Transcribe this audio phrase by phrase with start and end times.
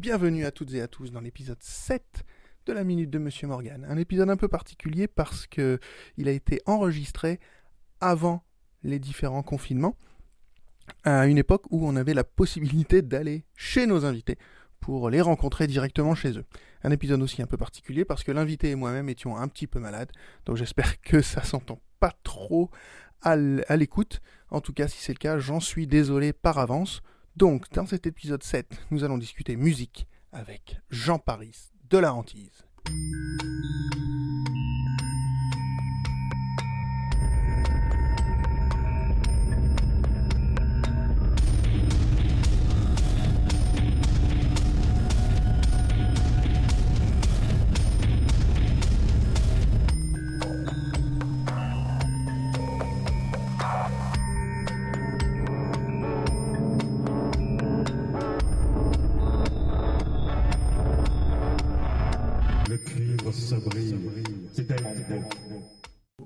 [0.00, 2.24] Bienvenue à toutes et à tous dans l'épisode 7
[2.66, 3.86] de la Minute de Monsieur Morgan.
[3.88, 5.78] Un épisode un peu particulier parce que
[6.16, 7.38] il a été enregistré
[8.00, 8.44] avant
[8.82, 9.96] les différents confinements,
[11.04, 14.36] à une époque où on avait la possibilité d'aller chez nos invités
[14.80, 16.44] pour les rencontrer directement chez eux.
[16.82, 19.78] Un épisode aussi un peu particulier parce que l'invité et moi-même étions un petit peu
[19.78, 20.10] malades,
[20.44, 22.68] donc j'espère que ça s'entend pas trop
[23.22, 24.20] à l'écoute.
[24.50, 27.00] En tout cas, si c'est le cas, j'en suis désolé par avance.
[27.36, 32.64] Donc, dans cet épisode 7, nous allons discuter musique avec Jean Paris de la hantise.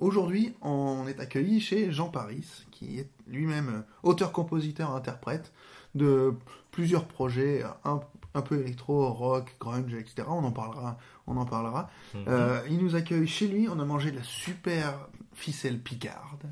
[0.08, 5.52] Aujourd'hui, on est accueilli chez Jean Paris, qui est lui-même auteur, compositeur, interprète
[5.94, 6.32] de
[6.70, 8.00] plusieurs projets, un,
[8.40, 10.26] peu électro, rock, grunge, etc.
[10.30, 10.96] On en parlera.
[11.26, 11.90] On en parlera.
[12.14, 12.24] Mhm.
[12.26, 13.68] Euh, il nous accueille chez lui.
[13.68, 16.44] On a mangé de la super ficelle picarde,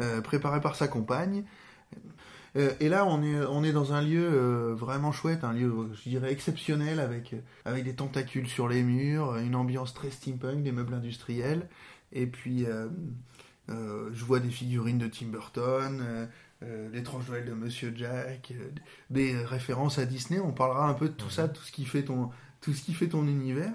[0.00, 1.44] euh, préparée par sa compagne.
[2.56, 5.72] Euh, et là, on est, on est dans un lieu euh, vraiment chouette, un lieu,
[5.94, 10.72] je dirais, exceptionnel, avec, avec des tentacules sur les murs, une ambiance très steampunk, des
[10.72, 11.68] meubles industriels.
[12.12, 12.88] Et puis, euh,
[13.68, 16.28] je vois des figurines de Tim Burton,
[16.92, 18.52] l'étrange Noël de Monsieur Jack,
[19.10, 20.40] des références à Disney.
[20.40, 22.94] On parlera un peu de tout ça, tout ce qui fait ton, tout ce qui
[22.94, 23.72] fait ton univers.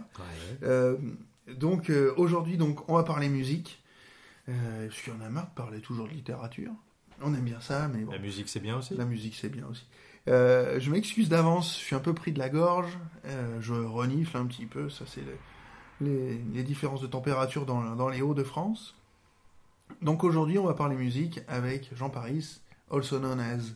[1.47, 3.83] donc, aujourd'hui, donc, on va parler musique.
[4.49, 6.71] Euh, parce qu'on a marre de parler toujours de littérature.
[7.21, 8.11] On aime bien ça, mais bon.
[8.11, 8.95] La musique, c'est bien aussi.
[8.95, 9.85] La musique, c'est bien aussi.
[10.27, 14.35] Euh, je m'excuse d'avance, je suis un peu pris de la gorge, euh, je renifle
[14.35, 15.23] un petit peu, ça c'est
[16.01, 18.95] les, les, différences de température dans, dans les Hauts-de-France.
[20.01, 22.59] Donc aujourd'hui, on va parler musique avec Jean Paris,
[22.91, 23.73] also known as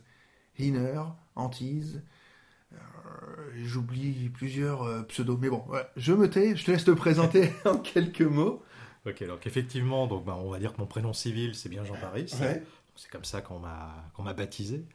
[0.60, 1.04] Hiner,
[1.36, 2.02] Antise.
[2.74, 2.78] Euh,
[3.64, 5.64] j'oublie plusieurs pseudos, mais bon,
[5.98, 8.64] je me tais, je te laisse te présenter en quelques mots.
[9.06, 11.96] Ok, donc effectivement, donc, bah, on va dire que mon prénom civil, c'est bien Jean
[11.96, 12.32] Paris.
[12.40, 12.64] Ouais.
[12.96, 14.86] C'est comme ça qu'on m'a baptisé.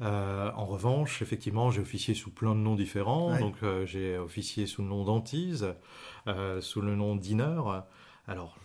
[0.00, 3.38] Euh, en revanche, effectivement, j'ai officié sous plein de noms différents.
[3.38, 5.74] Donc, euh, j'ai officié sous le nom d'Antise,
[6.26, 7.60] euh, sous le nom d'Inner.
[8.28, 8.56] Alors,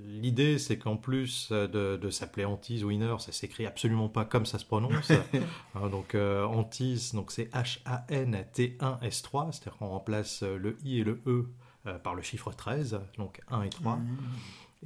[0.00, 4.58] l'idée, c'est qu'en plus de, s'appeler Antise ou Inner, ça s'écrit absolument pas comme ça
[4.58, 5.10] se prononce.
[5.10, 11.46] Hein, donc, Antise, donc c'est H-A-N-T-1-S-3, c'est-à-dire qu'on remplace le I et le E
[12.02, 14.00] par le chiffre 13, donc 1 et 3.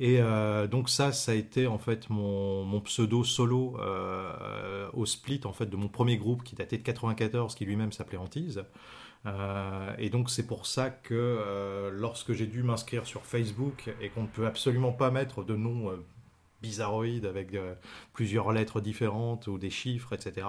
[0.03, 5.43] Et euh, donc ça, ça a été en fait mon, pseudo solo euh, au split
[5.45, 8.65] en fait de mon premier groupe qui datait de 94, qui lui-même s'appelait Antise.
[9.27, 14.23] Euh, et donc c'est pour ça que lorsque j'ai dû m'inscrire sur Facebook et qu'on
[14.23, 15.93] ne peut absolument pas mettre de nom
[16.63, 17.55] bizarroïde avec
[18.15, 20.47] plusieurs lettres différentes ou des chiffres, etc.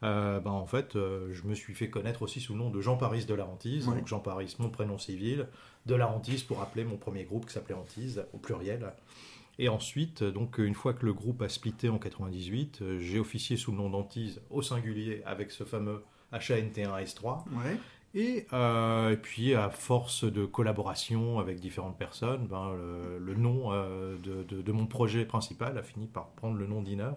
[0.00, 3.26] ben en fait, je me suis fait connaître aussi sous le nom de Jean Paris
[3.26, 3.84] de la Hantise.
[3.84, 5.48] Donc Jean Paris, mon prénom civil,
[5.86, 8.92] de la hantise pour appeler mon premier groupe qui s'appelait Hantise au pluriel.
[9.58, 13.56] Et ensuite, donc une fois que le groupe a splitté en 98, euh, j'ai officié
[13.56, 17.44] sous le nom d'Antise au singulier avec ce fameux HANT1S3.
[18.52, 22.74] Euh, et, puis, à force de collaboration avec différentes personnes, ben,
[23.18, 27.10] le, nom euh, de, de, mon projet principal a fini par prendre le nom d'Inner.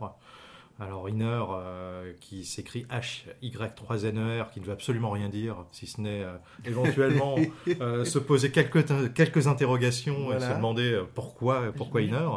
[0.80, 6.24] Alors Inner, euh, qui s'écrit H-Y-3-N-E-R, qui ne veut absolument rien dire, si ce n'est
[6.24, 7.36] euh, éventuellement
[7.82, 12.30] euh, se poser quelques, quelques interrogations et se demander pourquoi, pourquoi Inner.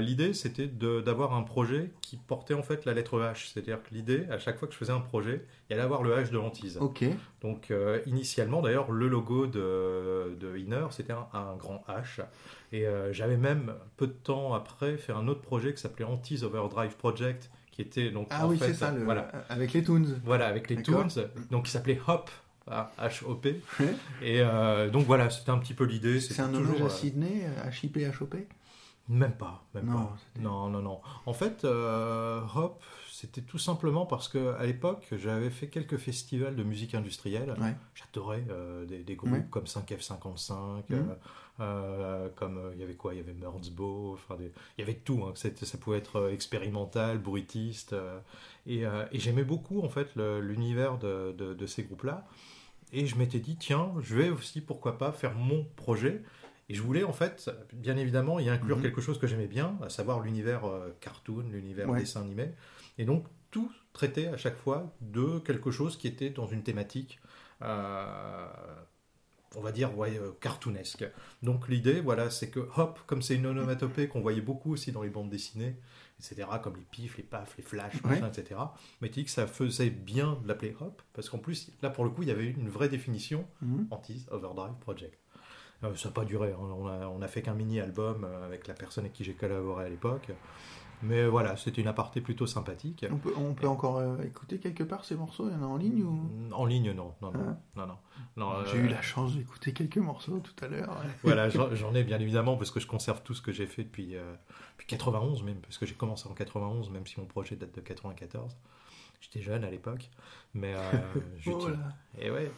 [0.00, 3.52] l'idée, c'était d'avoir un projet qui portait en fait la lettre H.
[3.52, 6.14] C'est-à-dire que l'idée, à chaque fois que je faisais un projet, il allait avoir le
[6.14, 6.78] H de l'antise.
[6.78, 7.04] Ok.
[7.40, 7.72] Donc
[8.06, 12.22] initialement, d'ailleurs, le logo de, de Inner, c'était un, un, grand H.
[12.72, 16.96] Et j'avais même, peu de temps après, fait un autre projet qui s'appelait Antise Overdrive
[16.96, 19.02] Project, qui était donc ah oui c'est ça le...
[19.02, 19.28] voilà.
[19.48, 20.06] avec les Toons.
[20.24, 21.08] Voilà avec les Toons
[21.50, 22.30] donc qui s'appelait Hop
[22.68, 23.60] H-O-P
[24.22, 27.46] et euh, donc voilà c'était un petit peu l'idée c'est un hommage à euh, Sydney
[27.68, 28.46] H-I-P H-O-P
[29.08, 30.16] même pas même non, pas.
[30.40, 31.00] non non non.
[31.26, 32.82] En fait euh, Hop
[33.24, 37.54] c'était tout simplement parce que à l'époque j'avais fait quelques festivals de musique industrielle
[37.94, 38.44] j'adorais
[38.86, 40.82] des, groupes comme 5F55
[41.60, 43.14] euh, comme euh, il y avait quoi?
[43.14, 45.24] Il y avait enfin il y avait tout.
[45.24, 45.32] Hein.
[45.34, 47.94] Ça pouvait être euh, expérimental, bruitiste.
[48.66, 52.26] et, j'aimais beaucoup en fait l'univers de, de, ces groupes-là.
[52.92, 56.22] Et je m'étais dit, tiens, je vais aussi, pourquoi pas, faire mon projet.
[56.68, 58.82] Et je voulais en fait, bien évidemment, y inclure mhm.
[58.82, 60.62] quelque chose que j'aimais bien, à savoir l'univers
[61.00, 62.50] cartoon, l'univers dessin animé.
[62.98, 67.20] Et donc tout traiter à chaque fois de quelque chose qui était dans une thématique
[69.56, 71.04] on va dire, ouais, cartoonesque.
[71.42, 75.02] Donc l'idée, voilà, c'est que hop, comme c'est une onomatopée qu'on voyait beaucoup aussi dans
[75.02, 75.76] les bandes dessinées,
[76.18, 78.60] etc., comme les pifs, les pafs, les flashs, etc.
[79.00, 82.04] Mais tu dis que ça faisait bien de l'appeler hop, parce qu'en plus, là pour
[82.04, 83.86] le coup, il y avait une vraie définition mhm.
[83.90, 85.18] anti-overdrive project.
[85.84, 86.58] Euh, ça n'a pas duré, hein.
[86.60, 89.86] on, a, on a fait qu'un mini-album euh, avec la personne avec qui j'ai collaboré
[89.86, 90.30] à l'époque.
[91.02, 93.04] Mais voilà, c'était une aparté plutôt sympathique.
[93.10, 95.48] On peut, on peut encore euh, écouter quelque part ces morceaux?
[95.48, 96.30] Il y en a en ligne ou?
[96.52, 97.12] En ligne, non.
[97.20, 97.98] non, non, ah.
[98.36, 100.96] non, J'ai eu la chance d'écouter quelques morceaux tout à l'heure.
[101.22, 104.14] voilà, j'en ai bien évidemment parce que je conserve tout ce que j'ai fait depuis,
[104.78, 107.80] depuis 91 même, parce que j'ai commencé en 91, même si mon projet date de
[107.80, 108.56] 94.
[109.20, 110.10] J'étais jeune à l'époque,
[110.54, 110.74] mais
[111.46, 111.68] oh
[112.18, 112.50] et ouais,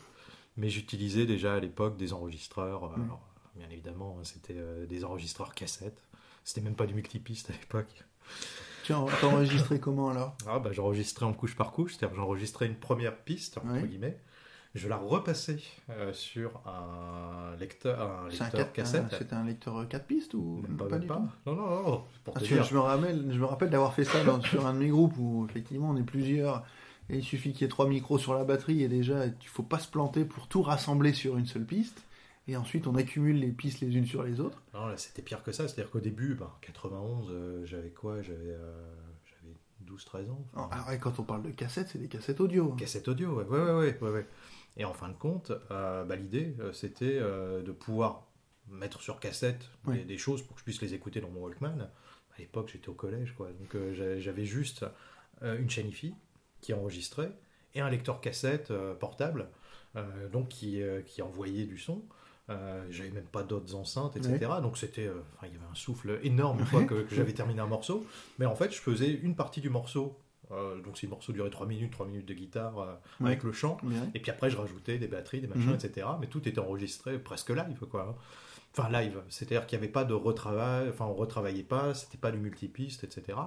[0.56, 2.84] mais j'utilisais déjà à l'époque des enregistreurs.
[2.84, 3.04] Euh, mm.
[3.04, 3.20] Alors,
[3.54, 6.02] bien évidemment, hein, c'était euh, des enregistreurs cassettes.
[6.44, 8.04] C'était même pas du multipiste à l'époque.
[8.84, 10.36] Tu enregistré comment alors?
[10.46, 14.16] Ah, bah, J'enregistrais en couche par couche, c'est-à-dire j'enregistrais une première piste, entre guillemets,
[14.76, 15.58] je la repassais
[15.90, 19.06] euh, sur un lecteur, un lecteur cassette.
[19.18, 22.04] C'était un lecteur 4 pistes ou pas, pas, Non, non, non.
[22.26, 25.14] Ah, je, me rappelle, je me rappelle d'avoir fait ça sur un de mes groupes
[25.18, 26.62] où effectivement on est plusieurs
[27.08, 29.48] et il suffit qu'il y ait trois micros sur la batterie et déjà, il ne
[29.48, 32.02] faut pas se planter pour tout rassembler sur une seule piste.
[32.48, 34.62] Et ensuite, on accumule les pistes les unes sur les autres.
[34.72, 35.66] Non, là, c'était pire que ça.
[35.66, 38.22] C'est-à-dire qu'au début, ben, 91, euh, j'avais quoi?
[38.22, 38.92] J'avais euh,
[39.84, 40.46] 12-13 ans.
[40.70, 42.72] Alors, quand on parle de cassettes, c'est des cassettes audio.
[42.72, 42.76] Hein.
[42.78, 44.26] Cassettes audio, ouais, ouais, ouais, ouais, ouais.
[44.76, 48.26] Et en fin de compte, euh, bah, l'idée, euh, c'était de pouvoir
[48.68, 51.80] mettre sur cassette des, choses pour que je puisse les écouter dans mon Walkman.
[51.80, 53.48] À l'époque, j'étais au collège, quoi.
[53.52, 54.84] Donc, j'avais juste
[55.42, 56.14] une chaîne IFI
[56.66, 57.30] qui enregistrait
[57.76, 59.48] et un lecteur cassette euh, portable,
[59.94, 62.02] euh, donc qui, euh, qui envoyait du son.
[62.90, 64.38] j'avais même pas d'autres enceintes, etc.
[64.62, 65.10] Donc c'était,
[65.42, 68.04] il y avait un souffle énorme une fois que, j'avais terminé un morceau.
[68.38, 70.18] Mais en fait, je faisais une partie du morceau.
[70.50, 73.78] donc si le morceau durait 3 minutes, 3 minutes de guitare avec le chant.
[74.14, 75.74] Et puis après, je rajoutais des batteries, des machins, mhm.
[75.74, 76.06] etc.
[76.20, 78.16] Mais tout était enregistré presque live, quoi.
[78.78, 79.22] Enfin, live.
[79.30, 83.04] C'est-à-dire qu'il n'y avait pas de retravail, enfin, on retravaillait pas, c'était pas du multipiste,
[83.04, 83.38] etc.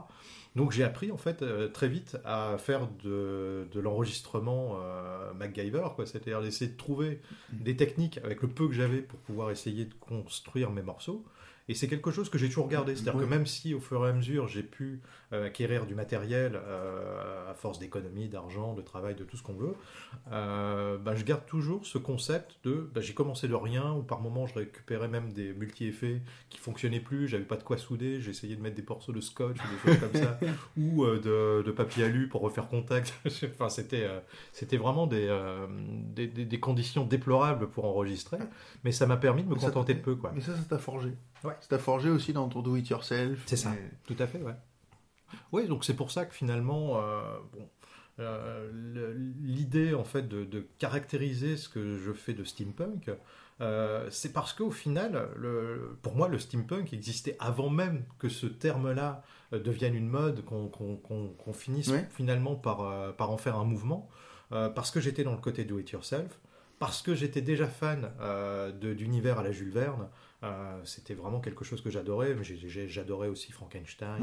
[0.55, 6.07] Donc j'ai appris en fait euh, très vite à faire de, l'enregistrement euh, MacGyver, quoi.
[6.07, 7.21] C'est-à-dire d'essayer de trouver
[7.53, 7.63] mm.
[7.63, 11.23] des techniques avec le peu que j'avais pour pouvoir essayer de construire mes morceaux.
[11.69, 12.95] Et c'est quelque chose que j'ai toujours gardé.
[12.95, 15.01] C'est-à-dire que même si au fur et à mesure j'ai pu
[15.33, 19.53] euh, acquérir du matériel euh, à force d'économie, d'argent, de travail, de tout ce qu'on
[19.53, 19.75] veut,
[20.31, 24.19] euh, bah, je garde toujours ce concept de bah, j'ai commencé de rien ou par
[24.19, 28.55] moment je récupérais même des multi-effets qui fonctionnaient plus, j'avais pas de quoi souder, essayé
[28.55, 30.39] de mettre des morceaux de scotch ou des choses comme ça
[30.77, 33.13] ou de, papier alu pour refaire contact.
[33.25, 34.09] enfin, c'était
[34.53, 35.29] c'était vraiment des,
[36.15, 38.39] des, des, conditions déplorables pour enregistrer,
[38.83, 40.15] mais ça m'a permis de me contenter de peu.
[40.15, 40.31] Quoi.
[40.33, 41.13] Mais ça, ça t'a forgé.
[41.43, 41.53] Ouais.
[41.69, 43.43] T'a forgé aussi dans ton do-it-yourself.
[43.45, 43.73] C'est ça,
[44.05, 44.55] tout à fait, ouais.
[45.51, 47.21] Oui, donc c'est pour ça que finalement, euh,
[48.19, 53.11] euh, l'idée en fait de, caractériser ce que je fais de steampunk,
[53.61, 58.47] euh, c'est parce qu'au final, le, pour moi, le steampunk existait avant même que ce
[58.47, 64.07] terme-là devienne une mode, qu'on finisse finalement par, par en faire un mouvement,
[64.49, 66.39] parce que j'étais dans le côté do it yourself,
[66.77, 68.11] parce que j'étais déjà fan
[68.79, 70.07] d'univers à la Jules Verne.
[70.41, 72.35] Euh, c'était vraiment quelque chose que j'adorais.
[72.87, 74.19] J'adorais aussi Frankenstein.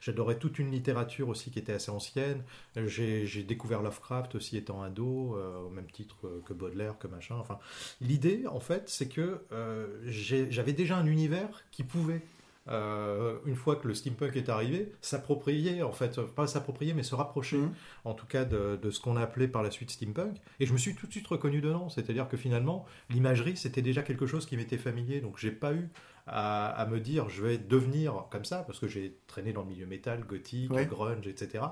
[0.00, 2.42] J'adorais toute une littérature aussi qui était assez ancienne.
[2.76, 7.36] J'ai découvert Lovecraft aussi étant ado, euh, au même titre que, Baudelaire, que machin.
[7.36, 7.58] Enfin,
[8.00, 12.22] l'idée, en fait, c'est que euh, j'avais déjà un univers qui pouvait
[12.68, 17.14] euh, une fois que le steampunk est arrivé, s'approprier, en fait, pas s'approprier, mais se
[17.14, 17.72] rapprocher, mhm.
[18.04, 20.36] en tout cas, de, ce qu'on a appelé par la suite steampunk.
[20.60, 24.02] Et je me suis tout de suite reconnu dedans, c'est-à-dire que finalement, l'imagerie, c'était déjà
[24.02, 25.90] quelque chose qui m'était familier, donc j'ai pas eu
[26.28, 29.86] à, me dire je vais devenir comme ça, parce que j'ai traîné dans le milieu
[29.86, 31.64] métal, gothique, grunge, etc.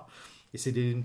[0.52, 0.96] Et c'est des,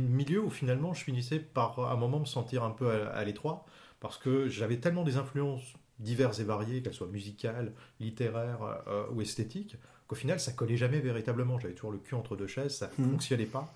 [0.00, 3.64] milieux où finalement je finissais par à un moment me sentir un peu à l'étroit,
[3.98, 9.22] parce que j'avais tellement des influences diverses et variées, qu'elles soient musicales, littéraires euh, ou
[9.22, 11.58] esthétiques, qu'au final, ça collait jamais véritablement.
[11.58, 13.12] J'avais toujours le cul entre deux chaises, ça ne mhm.
[13.12, 13.72] fonctionnait pas.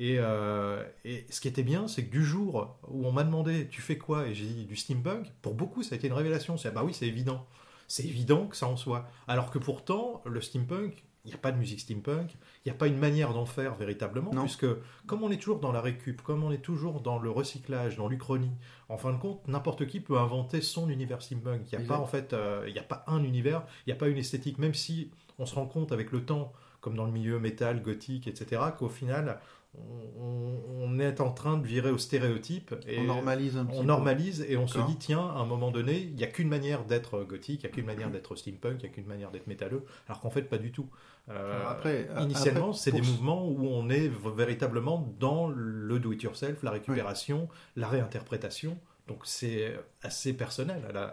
[0.00, 3.80] Euh, et, ce qui était bien, c'est que du jour où on m'a demandé tu
[3.80, 4.26] fais quoi?
[4.26, 6.56] Et j'ai dit du steampunk, pour beaucoup ça a été une révélation.
[6.56, 7.46] C'est bah oui, c'est évident.
[7.88, 9.08] C'est évident que ça en soit.
[9.26, 12.32] Alors que pourtant, le steampunk, il n'y a pas de musique steampunk,
[12.64, 14.66] il n'y a pas une manière d'en faire véritablement, puisque
[15.06, 18.08] comme on est toujours dans la récup, comme on est toujours dans le recyclage, dans
[18.08, 18.52] l'uchronie,
[18.88, 21.70] en fin de compte, n'importe qui peut inventer son univers steampunk.
[21.70, 23.92] Il n'y a pas en fait, euh, il n'y a pas un univers, il n'y
[23.92, 27.04] a pas une esthétique, même si on se rend compte avec le temps, comme dans
[27.04, 29.40] le milieu métal, gothique, etc., qu'au final,
[29.76, 34.56] on, est en train de virer au stéréotype et on normalise un on normalise et
[34.56, 37.62] on se dit tiens à un moment donné il n'y a qu'une manière d'être gothique
[37.62, 40.20] il n'y a qu'une manière d'être steampunk il n'y a qu'une manière d'être métalleux alors
[40.20, 40.88] qu'en fait pas du tout.
[41.30, 46.62] Euh, après, initialement c'est des mouvements où on est véritablement dans le do it yourself
[46.62, 48.78] la récupération la réinterprétation.
[49.06, 51.04] Donc c'est assez personnel à la,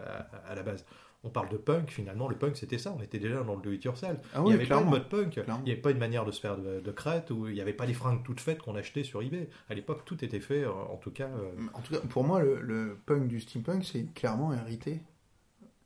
[0.48, 0.84] à la base
[1.26, 4.18] on parle de punk, finalement, le punk c'était ça, on était déjà dans le do-it-yourself.
[4.32, 6.30] Ah il n'y avait pas de mode punk, il n'y avait pas une manière de
[6.30, 9.02] se faire de, crête, ou il n'y avait pas les fringues toutes faites qu'on achetait
[9.02, 9.48] sur eBay.
[9.68, 11.28] À l'époque, tout était fait, euh, en tout cas.
[11.28, 15.00] Euh, en tout cas, pour moi, le, punk du steampunk, c'est clairement hérité,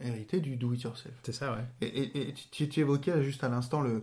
[0.00, 1.14] hérité du do-it-yourself.
[1.23, 1.88] C'est ça, ouais.
[1.88, 4.02] Et, tu, tu, évoquais juste à l'instant le,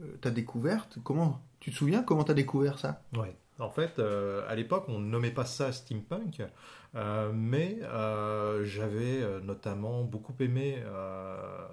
[0.00, 0.98] euh, ta découverte.
[1.04, 3.02] Comment tu te souviens comment tu as découvert ça?
[3.16, 3.36] Ouais.
[3.58, 6.40] En fait, à l'époque, on ne nommait pas ça steampunk.
[6.96, 10.82] Euh, mais euh, j'avais euh, notamment beaucoup aimé,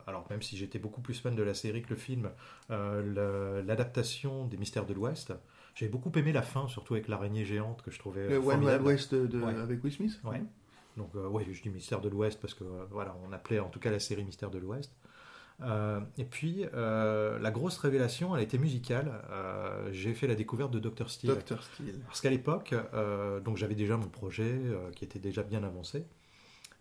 [0.06, 2.30] alors même si j'étais beaucoup plus fan de la série que le film,
[2.70, 5.34] l'adaptation des Mystères de l'Ouest.
[5.76, 8.28] J'avais beaucoup aimé la fin, surtout avec l'araignée géante que je trouvais.
[8.30, 10.42] Le One Wild West de, avec Will Smith Ouais.
[10.98, 13.92] Donc, ouais, je dis Mystère de l'Ouest parce que voilà, on appelait en tout cas
[13.92, 14.92] la série Mystère de l'Ouest.
[15.64, 19.12] Euh, et puis, euh, la grosse révélation, elle a été musicale.
[19.32, 21.10] Euh, j'ai fait la découverte de Dr.
[21.10, 21.36] Steele.
[22.06, 22.76] Parce qu'à l'époque,
[23.44, 24.60] donc j'avais déjà mon projet
[24.96, 26.06] qui était déjà bien avancé.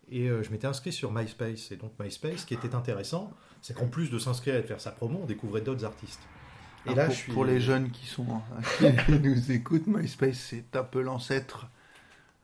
[0.09, 1.71] Et je m'étais inscrit sur MySpace.
[1.71, 4.81] Et donc MySpace, ce qui était intéressant, c'est qu'en plus de s'inscrire et de faire
[4.81, 6.21] sa promo, on découvrait d'autres artistes.
[6.85, 7.33] Et là, pour, je suis...
[7.33, 8.25] pour les jeunes qui sont
[9.05, 11.67] qui nous écoutent, MySpace c'est un peu l'ancêtre,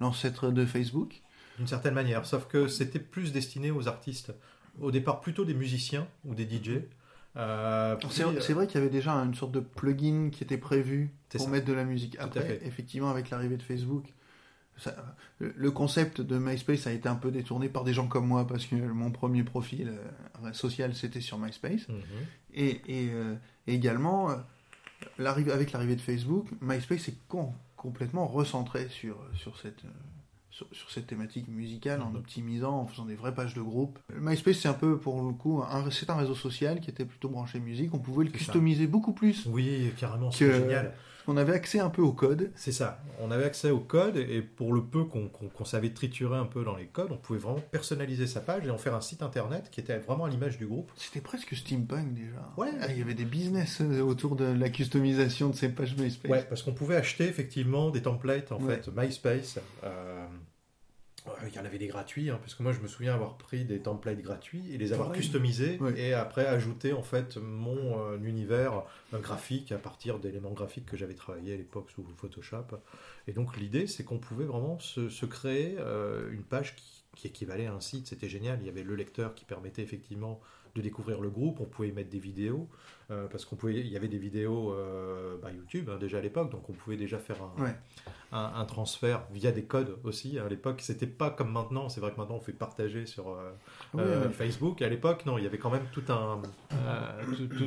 [0.02, 1.22] l'ancêtre de Facebook.
[1.58, 4.34] D'une certaine manière, sauf que c'était plus destiné aux artistes
[4.80, 6.82] au départ plutôt des musiciens ou des DJ.
[7.36, 11.50] Euh, c'est vrai qu'il y avait déjà une sorte de plugin qui était prévu pour
[11.50, 12.16] mettre de la musique.
[12.20, 14.06] Après, effectivement, avec l'arrivée de Facebook,
[15.40, 18.66] le concept de MySpace a été un peu détourné par des gens comme moi parce
[18.66, 19.94] que mon premier profil
[20.44, 21.88] euh, social c'était sur MySpace.
[21.88, 21.96] Mhm.
[22.56, 24.30] Et, euh, également,
[25.18, 27.18] avec l'arrivée de Facebook, MySpace est
[27.76, 29.84] complètement recentré sur, sur cette
[30.54, 32.18] sur, cette thématique musicale en mhm.
[32.18, 34.00] optimisant, en faisant des vraies pages de groupe.
[34.16, 37.60] MySpace, c'est un peu, pour le coup, c'est un réseau social qui était plutôt branché
[37.60, 37.94] musique.
[37.94, 39.46] On pouvait le customiser beaucoup plus.
[39.48, 40.94] Oui, carrément, c'est génial.
[41.28, 42.52] On avait accès un peu au code.
[42.56, 43.02] C'est ça.
[43.22, 46.76] On avait accès au code et pour le peu qu'on savait triturer un peu dans
[46.76, 49.80] les codes, on pouvait vraiment personnaliser sa page et en faire un site internet qui
[49.80, 50.92] était vraiment à l'image du groupe.
[50.96, 52.52] C'était presque steampunk déjà.
[52.58, 52.72] Ouais.
[52.82, 56.32] Ah, il y avait des business euh, autour de la customisation de ces pages MySpace.
[56.32, 59.60] Ouais, parce qu'on pouvait acheter effectivement des templates en fait MySpace.
[59.84, 60.26] Euh,
[61.48, 63.64] il y en avait des gratuits, hein, parce que moi je me souviens avoir pris
[63.66, 68.84] des templates gratuits et les avoir customisés et après ajouter en fait mon euh, univers
[69.14, 72.78] euh, graphique à partir d'éléments graphiques que j'avais travaillé à l'époque sous Photoshop.
[73.28, 77.68] Et donc l'idée c'est qu'on pouvait vraiment se, créer euh, une page qui, qui, équivalait
[77.68, 78.60] à un site, c'était génial.
[78.62, 80.42] Il y avait le lecteur qui permettait effectivement
[80.76, 82.68] de découvrir le groupe, on pouvait y mettre des vidéos,
[83.12, 86.22] euh, parce qu'on pouvait, il y avait des vidéos euh, bah, YouTube hein, déjà à
[86.22, 87.38] l'époque, donc on pouvait déjà faire
[88.32, 90.40] un, un, transfert via des codes aussi.
[90.40, 91.90] À l'époque, c'était pas comme maintenant.
[91.90, 93.38] C'est vrai que maintenant on fait partager sur
[93.96, 94.82] euh, Facebook.
[94.82, 96.42] À l'époque, non, il y avait quand même tout un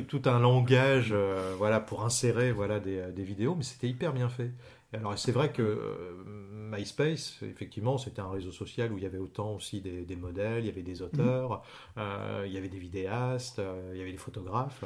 [0.07, 1.13] tout, un langage,
[1.57, 4.51] voilà, pour insérer voilà des, des vidéos, mais c'était hyper bien fait.
[4.93, 9.17] Alors c'est vrai que euh, MySpace, effectivement, c'était un réseau social où il y avait
[9.17, 11.61] autant aussi des, modèles, il y avait des auteurs,
[11.97, 14.85] euh, il y avait des vidéastes, euh, il y avait des photographes,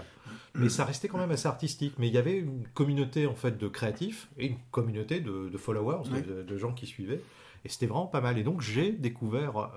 [0.56, 1.94] mais ça restait quand même assez artistique.
[2.00, 6.10] Mais il y avait une communauté en fait de créatifs et une communauté de, followers,
[6.10, 7.22] de, gens qui suivaient.
[7.64, 8.40] Et c'était vraiment pas mal.
[8.40, 9.70] Et donc j'ai découvert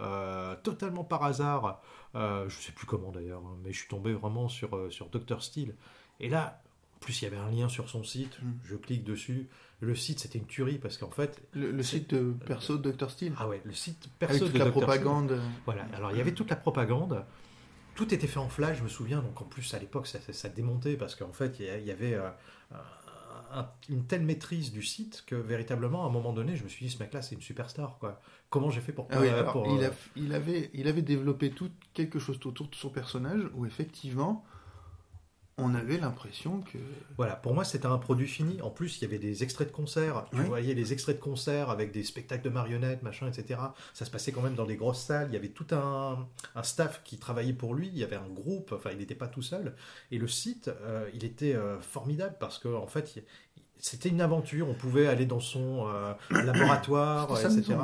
[0.62, 1.82] totalement par hasard,
[2.14, 5.42] je sais plus comment d'ailleurs, hein, mais je suis tombé vraiment sur, sur Dr.
[5.42, 5.74] Steele.
[6.18, 6.62] Et là,
[6.96, 8.52] en plus il y avait un lien sur son site, mm.
[8.64, 9.48] je clique dessus,
[9.80, 11.42] le site, c'était une tuerie parce qu'en fait.
[11.52, 13.10] Le, site de perso de Dr.
[13.10, 15.40] Steele Ah ouais, le site perso de la propagande.
[15.64, 17.24] Voilà, alors il y avait toute la propagande.
[17.94, 19.20] Tout était fait en flash, je me souviens.
[19.20, 23.62] Donc en plus, à l'époque, ça, ça, démontait parce qu'en fait, il y avait euh,
[23.88, 26.90] une telle maîtrise du site que véritablement, à un moment donné, je me suis dit,
[26.90, 27.98] ce mec-là, c'est une superstar.
[27.98, 28.20] Quoi.
[28.50, 29.06] Comment j'ai fait pour.
[29.10, 33.42] Ah pour il, il, avait, il avait développé tout, quelque chose autour de son personnage
[33.54, 34.44] où effectivement
[35.56, 36.78] on avait l'impression que.
[37.16, 38.60] Voilà, pour moi c'était un produit fini.
[38.60, 40.26] En plus, il y avait des extraits de concerts.
[40.32, 43.60] Tu voyais les extraits de concerts avec des spectacles de marionnettes, machin, etc.
[43.92, 45.28] Ça se passait quand même dans des grosses salles.
[45.30, 46.26] Il y avait tout un,
[46.62, 47.88] staff qui travaillait pour lui.
[47.88, 48.72] Il y avait un groupe.
[48.72, 49.76] Enfin, il n'était pas tout seul.
[50.10, 53.24] Et le site, euh, il était euh, formidable parce qu'en en fait,
[53.78, 54.68] c'était une aventure.
[54.68, 57.76] On pouvait aller dans son euh, laboratoire, etc.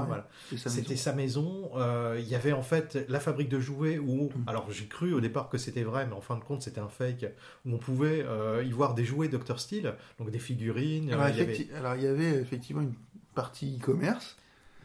[0.56, 1.70] C'était sa maison.
[1.76, 4.44] Euh, il y avait en fait la fabrique de jouets où, mm.
[4.46, 6.88] alors j'ai cru au départ que c'était vrai, mais en fin de compte c'était un
[6.88, 7.26] fake,
[7.66, 9.60] où on pouvait euh, y voir des jouets Dr.
[9.60, 11.12] Steel, donc des figurines.
[11.12, 11.68] Alors, il, y avait...
[11.76, 12.94] alors il y avait effectivement une
[13.34, 14.36] partie e-commerce.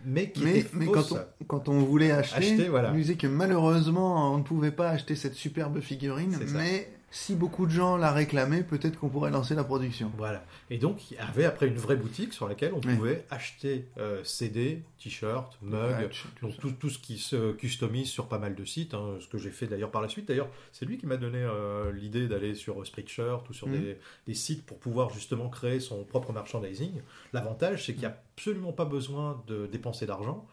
[0.08, 2.92] Mais, qui était mais quand, on, quand on voulait acheter, voilà.
[2.92, 7.66] on disait que malheureusement on ne pouvait pas acheter cette superbe figurine, mais si beaucoup
[7.66, 10.12] de gens la réclamaient, peut-être qu'on pourrait lancer la production.
[10.18, 10.44] Voilà.
[10.70, 14.22] Et donc, il y avait après une vraie boutique sur laquelle on pouvait acheter euh,
[14.26, 16.10] CD, t-shirts, mugs,
[16.42, 19.38] donc tout, tout, ce qui se customise sur pas mal de sites, hein, ce que
[19.38, 20.28] j'ai fait d'ailleurs par la suite.
[20.28, 23.96] D'ailleurs, c'est lui qui m'a donné euh, l'idée d'aller sur Spreadshirt ou sur mm.
[24.28, 27.02] des, sites pour pouvoir justement créer son propre merchandising.
[27.32, 30.46] L'avantage, c'est qu'il n'y a absolument pas besoin de dépenser d'argent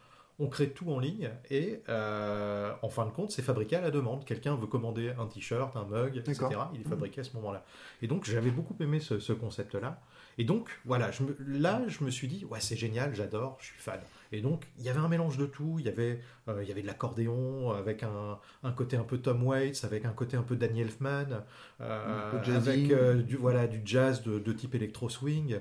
[0.42, 3.92] on crée tout en ligne et euh, en fin de compte, c'est fabriqué à la
[3.92, 4.25] demande.
[4.25, 6.46] Quelqu'un veut commander un t-shirt, un mug, etc.
[6.75, 7.64] Il est fabriqué à ce moment-là.
[8.02, 10.00] Et donc, j'avais beaucoup aimé ce, concept-là.
[10.38, 13.78] Et donc, voilà, je là, je me suis dit, ouais, c'est génial, j'adore, je suis
[13.78, 14.00] fan.
[14.32, 15.76] Et donc, il y avait un mélange de tout.
[15.78, 19.18] Il y avait, euh, il y avait de l'accordéon avec un, un, côté un peu
[19.18, 21.42] Tom Waits, avec un côté un peu Danny Elfman,
[21.82, 25.58] euh, avec euh, du, voilà, du jazz de, de type électro-swing,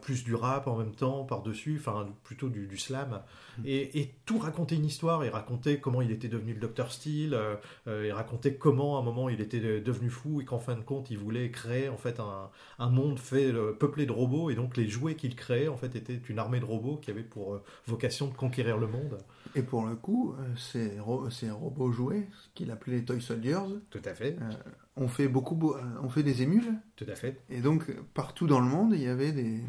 [0.00, 3.20] plus du rap en même temps par-dessus, enfin plutôt du, du slam.
[3.58, 3.62] Mm.
[3.66, 5.24] Et, et, tout racontait une histoire.
[5.24, 6.90] Il racontait comment il était devenu le Dr.
[6.90, 7.38] Steele,
[7.86, 11.10] il racontait comment à un moment il était devenu fou et qu'en fin de compte
[11.10, 14.50] il voulait créer en fait un, un monde fait peuplé de robots.
[14.50, 17.22] Et donc les jouets qu'il créait en fait étaient une armée de robots qui avait
[17.22, 17.60] pour
[17.98, 19.18] de conquérir le monde.
[19.54, 20.92] Et pour le coup, euh, ces,
[21.30, 23.58] ces robots jouets, qu'il appelait les Toy Soldiers,
[23.90, 24.52] tout à fait, euh,
[24.96, 26.74] on fait beaucoup, euh, on fait des émules.
[26.96, 27.40] Tout à fait.
[27.50, 29.60] Et donc partout dans le monde, il y avait des,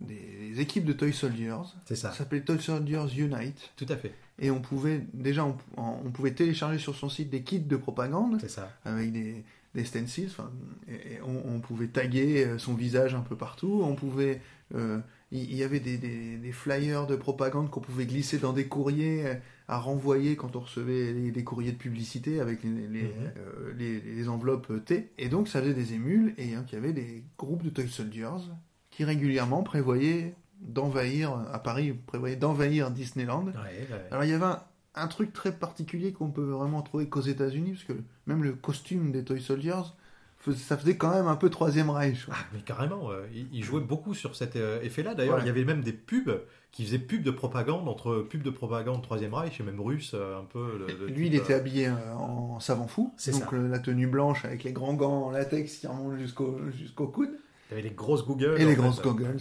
[0.00, 1.62] des équipes de Toy Soldiers.
[1.86, 2.10] C'est ça.
[2.10, 3.72] Ça s'appelait Toy Soldiers Unite.
[3.76, 4.14] Tout à fait.
[4.38, 8.38] Et on pouvait déjà on, pouvait télécharger sur son site des kits de propagande.
[8.40, 8.70] C'est ça.
[8.84, 10.30] Avec des, des stencils.
[10.88, 13.80] Et, on, pouvait taguer son visage un peu partout.
[13.84, 14.40] On pouvait
[15.34, 19.34] il y avait des, flyers de propagande qu'on pouvait glisser dans des courriers euh,
[19.66, 22.94] à renvoyer quand on recevait des courriers de publicité avec mhm.
[23.36, 25.10] euh, les, enveloppes T.
[25.18, 28.44] Et donc ça faisait des émules et il y avait des groupes de Toy Soldiers
[28.90, 33.46] qui régulièrement prévoyaient d'envahir, à Paris, prévoyaient d'envahir Disneyland.
[34.10, 34.62] Alors il y avait un,
[34.94, 39.10] un truc très particulier qu'on peut vraiment trouver qu'aux États-Unis, parce que même le costume
[39.10, 39.82] des Toy Soldiers
[40.52, 42.26] ça faisait quand même un peu Troisième Reich.
[42.30, 45.14] Ah, mais carrément, euh, il, jouait beaucoup sur cet euh, effet-là.
[45.14, 48.50] D'ailleurs, il y avait même des pubs qui faisaient pubs de propagande, entre pubs de
[48.50, 50.86] propagande Troisième Reich et même russe, euh, un peu.
[51.08, 55.26] Lui, il était habillé en savant fou, donc la tenue blanche avec les grands gants
[55.26, 57.30] en latex qui remontent jusqu'au jusqu'au coude.
[57.70, 58.56] Il avait les grosses googles.
[58.58, 59.38] Et les grosses goggles.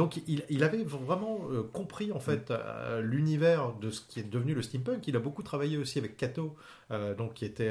[0.00, 4.54] Donc il, avait vraiment euh, compris en fait euh, l'univers de ce qui est devenu
[4.54, 5.06] le steampunk.
[5.06, 6.56] Il a beaucoup travaillé aussi avec Kato,
[6.90, 7.70] euh, donc qui était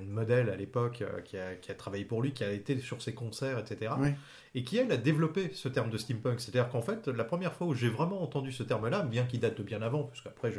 [0.00, 3.58] une modèle à l'époque, qui a, travaillé pour lui, qui a été sur ses concerts,
[3.58, 3.92] etc.
[4.54, 6.40] Et qui elle a développé ce terme de steampunk.
[6.40, 9.58] C'est-à-dire qu'en fait la première fois où j'ai vraiment entendu ce terme-là, bien qu'il date
[9.58, 10.50] de bien avant, puisqu'après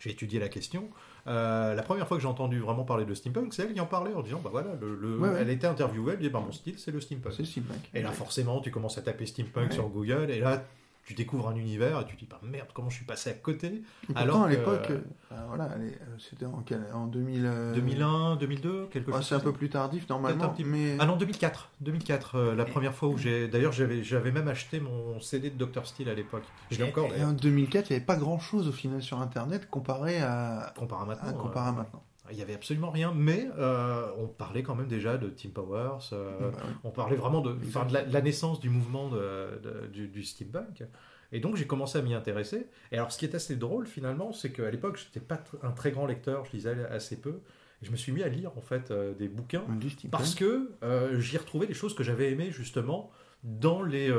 [0.00, 0.88] j'ai étudié la question.
[1.26, 4.14] La première fois que j'ai entendu vraiment parler de steampunk, c'est elle qui en parlait
[4.14, 7.00] en disant bah voilà, le, elle était interviewée, elle dit bah mon style c'est le
[7.00, 7.32] steampunk.
[7.32, 7.90] steampunk.
[7.94, 10.64] Et là forcément tu commences à taper steampunk sur Google et là
[11.04, 13.34] tu découvres un univers et tu te dis, bah, merde, comment je suis passé à
[13.34, 13.82] côté
[14.14, 16.64] Alors à l'époque, euh, voilà, euh, c'était en,
[16.94, 19.26] en 2000, 2001, 2002, quelque chose.
[19.26, 20.54] C'est un peu plus tardif normalement.
[20.64, 20.96] Mais...
[20.98, 21.70] Ah non, 2004.
[21.80, 23.48] 2004, euh, la première fois où j'ai.
[23.48, 25.86] D'ailleurs, j'avais, même acheté mon CD de Dr.
[25.86, 26.44] Steel à l'époque.
[26.70, 27.12] Je l'ai encore.
[27.14, 30.72] Et en 2004, il n'y avait pas grand chose au final sur Internet comparé à.
[30.76, 31.32] Comparé à maintenant.
[31.34, 32.02] comparé à maintenant.
[32.30, 35.98] Il n'y avait absolument rien, mais euh, on parlait quand même déjà de Team Powers,
[36.12, 40.84] euh, bah on parlait vraiment de, de, la, naissance du mouvement de, du, steampunk.
[41.32, 42.66] Et donc j'ai commencé à m'y intéresser.
[42.92, 45.72] Et alors ce qui est assez drôle finalement, c'est qu'à l'époque, je n'étais pas un
[45.72, 47.40] très grand lecteur, je lisais assez peu.
[47.82, 49.64] Et je me suis mis à lire en fait euh, des bouquins
[50.10, 50.70] parce que
[51.18, 53.10] j'y retrouvais des choses que j'avais aimées justement
[53.42, 54.10] dans les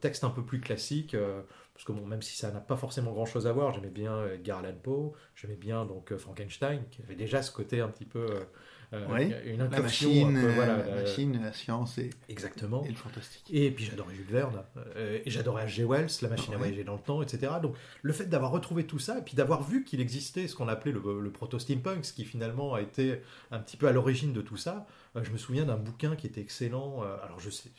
[0.00, 1.16] textes un peu plus classiques
[1.74, 4.26] parce que bon, même si ça n'a pas forcément grand chose à voir, j'aimais bien
[4.28, 8.04] Edgar Allan Poe, j'aimais bien donc euh, Frankenstein, qui avait déjà ce côté un petit
[8.04, 8.44] peu euh,
[8.92, 12.84] euh, une la machine, voilà, la, machine, la science et, exactement.
[12.84, 13.50] et le fantastique.
[13.52, 14.62] Et puis j'adorais Jules Verne,
[14.96, 15.82] et j'adorais H.G.
[15.82, 17.54] Wells, la machine à voyager dans le temps, etc.
[17.60, 20.68] Donc le fait d'avoir retrouvé tout ça, et puis d'avoir vu qu'il existait ce qu'on
[20.68, 24.42] appelait le, le proto-steampunk, ce qui finalement a été un petit peu à l'origine de
[24.42, 27.02] tout ça, euh, je me souviens d'un bouquin qui était excellent.
[27.02, 27.70] Euh, alors, je sais,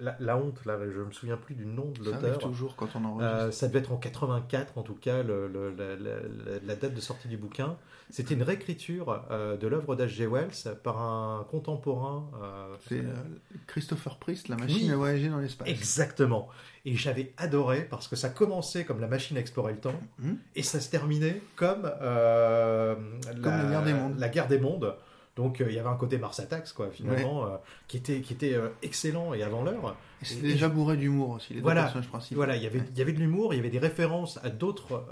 [0.00, 2.38] la, honte, là, je me souviens plus du nom de l'auteur.
[2.38, 3.36] toujours quand on enregistre.
[3.36, 7.76] Euh, ça devait être en 84, en tout cas, la, date de sortie du bouquin.
[8.10, 10.26] C'était une réécriture de l'œuvre d'H.G.
[10.26, 12.28] Wells par un contemporain.
[12.88, 13.04] C'est
[13.66, 15.68] Christopher Priest, La machine à voyager dans l'espace.
[15.68, 16.48] Exactement.
[16.84, 20.36] Et j'avais adoré parce que ça commençait comme la machine à explorer le temps hum.
[20.54, 22.96] et ça se terminait comme, la,
[23.34, 24.18] guerre des mondes.
[24.18, 24.94] La guerre des mondes
[25.36, 27.56] donc euh, il y avait un côté Mars Attacks, quoi, finalement, euh,
[27.88, 29.94] qui était, qui était euh, excellent et avant l'heure.
[30.22, 32.36] C'était déjà bourré d'humour aussi, les voilà, personnages principaux.
[32.36, 34.48] Voilà, il y avait, il y avait de l'humour, il y avait des références à
[34.48, 35.06] d'autres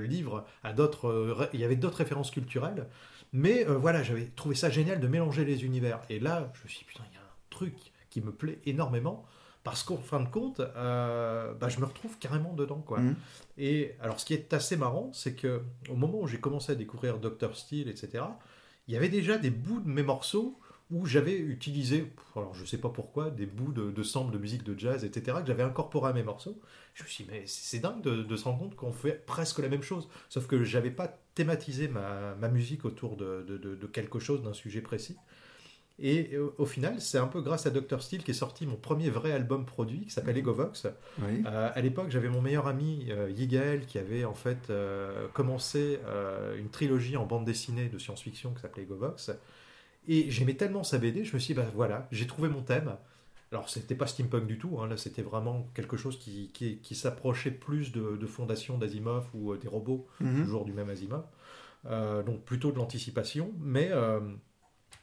[0.00, 2.86] livres, à d'autres, il y avait d'autres références culturelles.
[3.32, 6.00] Mais voilà, j'avais trouvé ça génial de mélanger les univers.
[6.08, 7.74] Et là, je me suis dit, putain, il y a un truc
[8.10, 9.26] qui me plaît énormément
[9.64, 13.00] parce qu'en fin de compte, bah, je me retrouve carrément dedans, quoi.
[13.00, 13.16] Mmh.
[13.58, 16.76] Et alors, ce qui est assez marrant, c'est que au moment où j'ai commencé à
[16.76, 18.22] découvrir Doctor Steel, etc.,
[18.88, 20.58] il y avait déjà des bouts de mes morceaux
[20.90, 24.64] où j'avais utilisé, alors je sais pas pourquoi, des bouts de, de samples de musique
[24.64, 26.58] de jazz, etc., que j'avais incorporé à mes morceaux.
[26.94, 29.68] Je me suis dit, mais c'est dingue de, se rendre compte qu'on fait presque la
[29.68, 34.80] même chose, sauf que j'avais pas thématisé ma, musique autour de, quelque chose, d'un sujet
[34.80, 35.16] précis.
[36.00, 38.00] Et euh, au final, c'est un peu grâce à Dr.
[38.02, 40.86] Steel qu'est sorti mon premier vrai album produit qui s'appelle Egovox.
[41.20, 41.42] Oui.
[41.46, 45.98] Euh, à l'époque, j'avais mon meilleur ami euh, Yigael qui avait en fait euh, commencé
[46.58, 49.32] une trilogie en bande dessinée de science-fiction qui s'appelait Egovox.
[50.06, 52.94] Et j'aimais tellement sa BD, je me suis dit, bah voilà, j'ai trouvé mon thème.
[53.50, 56.94] Alors, c'était pas steampunk du tout, hein, là, c'était vraiment quelque chose qui, qui, qui
[56.94, 60.44] s'approchait plus de, de Fondation d'Asimov ou des robots, Mhm.
[60.44, 61.24] toujours du même Asimov.
[62.24, 63.90] Donc, plutôt de l'anticipation, mais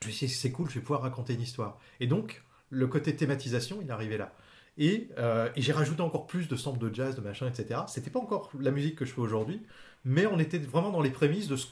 [0.09, 1.79] c'est cool, je vais pouvoir raconter une histoire.
[1.99, 4.33] Et donc, le côté thématisation, il arrivé là.
[4.77, 7.81] Et, euh, et j'ai rajouté encore plus de samples de jazz, de machin, etc.
[7.87, 9.61] C'était pas encore la musique que je fais aujourd'hui,
[10.03, 11.67] mais on était vraiment dans les prémices de ce,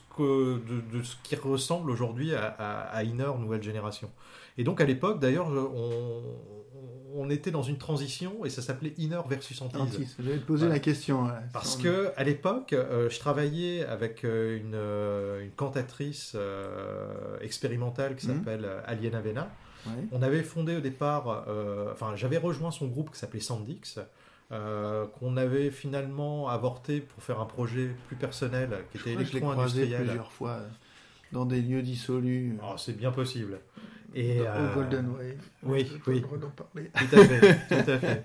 [1.23, 4.10] qui ressemble aujourd'hui à, à Inner Nouvelle Génération.
[4.58, 6.22] Et donc à l'époque, d'ailleurs, on,
[7.16, 9.62] on était dans une transition et ça s'appelait Inner versus.
[9.62, 10.72] Antise, J'allais te poser Ouais.
[10.74, 11.24] la question.
[11.26, 11.32] ouais.
[11.54, 16.36] Parce On- que à l'époque, euh, je travaillais avec euh, une, euh, une cantatrice
[17.42, 18.36] expérimentale qui Mhm.
[18.38, 19.50] s'appelle euh, Aliena Vena.
[19.86, 19.92] Ouais.
[20.12, 21.46] On avait fondé au départ,
[21.92, 24.00] enfin j'avais rejoint son groupe qui s'appelait Sandix,
[24.50, 30.04] qu'on avait finalement avorté pour faire un projet plus personnel qui était électro-industriel.
[30.06, 30.60] plusieurs fois
[31.34, 32.58] dans des lieux dissolus.
[32.63, 33.60] Oh, c'est bien possible.
[34.15, 35.38] Et, au euh, Golden Way.
[35.63, 36.21] oui, pas oui.
[36.39, 36.89] d'en parler.
[36.93, 38.23] Tout à fait, tout à fait.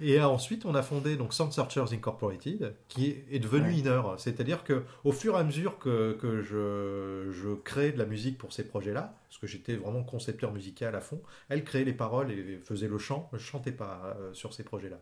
[0.00, 3.76] Et euh, ensuite, on a fondé donc Sound Searchers Incorporated, qui est, devenu Ouais.
[3.76, 4.02] Inner.
[4.18, 8.36] C'est-à-dire que au fur et à mesure que, que je, je crée de la musique
[8.38, 12.30] pour ces projets-là, parce que j'étais vraiment concepteur musical à fond, elle créait les paroles
[12.32, 13.30] et faisait le chant.
[13.32, 14.98] Je chantais pas euh, sur ces projets-là.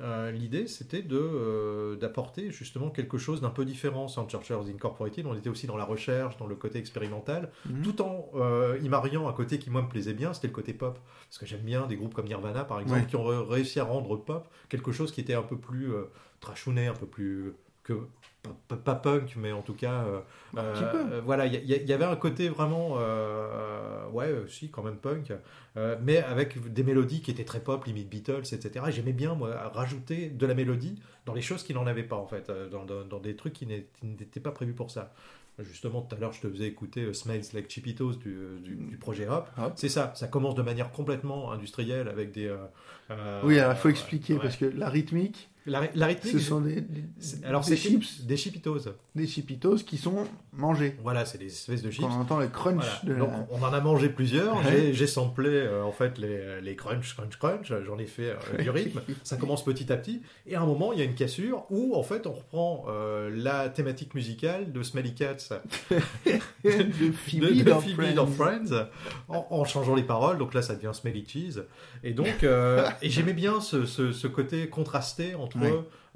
[0.00, 4.08] Euh, L'idée, c'était de euh, d'apporter justement quelque chose d'un peu différent.
[4.08, 7.82] Sound Searchers Incorporated, on était aussi dans la recherche, dans le côté expérimental, Mhm.
[7.82, 10.74] tout en euh, y mariant un côté qui moi me plaisait bien, c'était le côté
[10.74, 10.98] pop.
[11.28, 13.06] Parce que j'aime bien des groupes comme Nirvana par exemple, Ouais.
[13.06, 15.92] qui ont réussi à rendre pop quelque chose qui était un peu plus
[16.40, 17.52] trashouné, un peu plus
[17.84, 17.92] que
[18.68, 20.20] pas, punk, mais en tout cas, euh,
[20.56, 21.18] Un petit euh, peu.
[21.18, 25.32] voilà, il y, avait un côté vraiment, euh, ouais, euh, si quand même punk,
[25.76, 28.84] euh, mais avec des mélodies qui étaient très pop, limite Beatles, etc.
[28.88, 32.16] Et j'aimais bien moi rajouter de la mélodie dans les choses qui n'en avaient pas
[32.16, 35.12] en fait, euh, dans, dans- dans des trucs qui n'étaient pas prévus pour ça.
[35.60, 38.96] Justement, tout à l'heure, je te faisais écouter euh, Smells Like Chipitos du, du, du
[38.96, 39.48] projet Hop.
[39.76, 42.46] C'est ça, ça commence de manière complètement industrielle avec des.
[42.48, 42.56] euh,
[43.10, 44.40] euh, Oui, il faut expliquer ouais.
[44.42, 46.82] parce que la rythmique, La, ry- la rythmique, ce sont des,
[47.44, 48.78] alors des c'est chips, des chipitos.
[49.14, 50.96] des chipitos qui sont mangés.
[51.04, 52.02] Voilà, c'est des espèces de chips.
[52.04, 53.14] Quand on entend le crunch Voilà.
[53.14, 53.46] de Donc la...
[53.52, 54.56] on en a mangé plusieurs.
[54.56, 54.62] Ouais.
[54.72, 57.72] J'ai- J'ai samplé euh, en fait les, les crunch, crunch, crunch.
[57.86, 59.00] J'en ai fait euh, du rythme.
[59.22, 60.20] Ça commence petit à petit.
[60.48, 63.30] Et à un moment, il y a une cassure où en fait on reprend euh,
[63.34, 65.60] la thématique musicale de Smelly Cats
[66.64, 68.14] de Phoebe dans Friends.
[68.26, 68.88] Friends,
[69.28, 70.38] en, en changeant les paroles.
[70.38, 71.62] Donc là, ça devient Smelly Cheese.
[72.02, 75.58] Et donc, euh, et j'aimais bien ce, ce- ce côté contrasté entre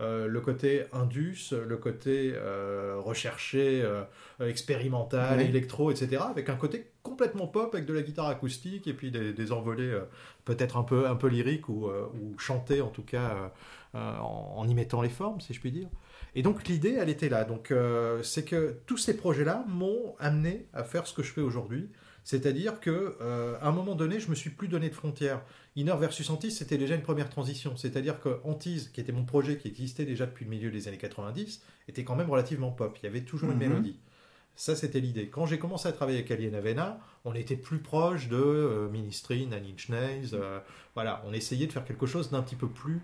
[0.01, 2.33] euh, le côté indus, le côté
[2.99, 3.85] recherché,
[4.41, 9.11] expérimental, électro, etc., avec un côté complètement pop avec de la guitare acoustique et puis
[9.11, 9.99] des, des envolées
[10.45, 13.53] peut-être un peu un peu lyriques ou, ou chantées en tout cas
[13.95, 15.89] en, en y mettant les formes, si je puis dire.
[16.35, 17.45] Et donc l'idée, elle était là.
[17.45, 21.41] Donc euh, c'est que tous ces projets-là m'ont amené à faire ce que je fais
[21.41, 21.89] aujourd'hui.
[22.25, 25.41] C'est-à-dire que euh, à un moment donné, je me suis plus donné de frontières.
[25.77, 27.77] Inner versus Antise, c'était déjà une première transition.
[27.77, 30.99] C'est-à-dire que Antise, qui était mon projet qui existait déjà depuis le milieu des années
[30.99, 32.99] 90, était quand même relativement pop.
[33.03, 33.69] Il y avait toujours une Mhm.
[33.69, 33.99] mélodie.
[34.57, 35.29] Ça, c'était l'idée.
[35.29, 39.47] Quand j'ai commencé à travailler avec Alien Avena, on était plus proche de euh, Ministry,
[39.47, 40.31] Nine Inch Nails.
[40.35, 40.59] euh,
[40.95, 43.01] voilà, on essayait de faire quelque chose d'un petit peu plus, euh,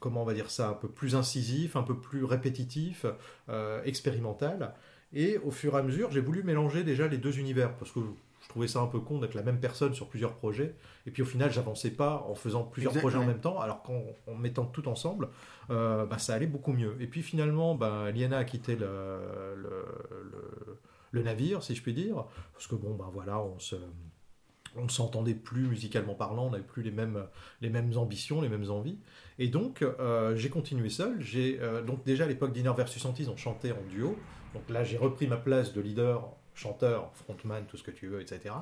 [0.00, 3.06] comment on va dire ça, un peu plus incisif, un peu plus répétitif,
[3.48, 4.74] euh, expérimental.
[5.12, 8.00] Et au fur et à mesure, j'ai voulu mélanger déjà les deux univers parce que
[8.42, 10.74] je trouvais ça un peu con d'être la même personne sur plusieurs projets.
[11.06, 14.02] Et puis au final, j'avançais pas en faisant plusieurs projets en même temps, alors qu'en
[14.26, 15.28] en mettant tout ensemble,
[15.70, 16.96] euh, bah, ça allait beaucoup mieux.
[17.00, 18.86] Et puis finalement, bah, Liana a quitté le,
[19.56, 19.84] le,
[20.30, 20.78] le-
[21.10, 23.76] le navire, si je puis dire, parce que bon, bah voilà, on se
[24.78, 27.24] on ne s'entendait plus musicalement parlant, on n'avait plus les mêmes,
[27.60, 28.98] les mêmes ambitions, les mêmes envies.
[29.38, 31.20] Et donc, euh, j'ai continué seul.
[31.20, 34.16] J'ai euh, donc déjà à l'époque d'Inner versus Antise, on chantait en duo.
[34.54, 38.20] Donc là, j'ai repris ma place de leader, chanteur, frontman, tout ce que tu veux,
[38.20, 38.54] etc.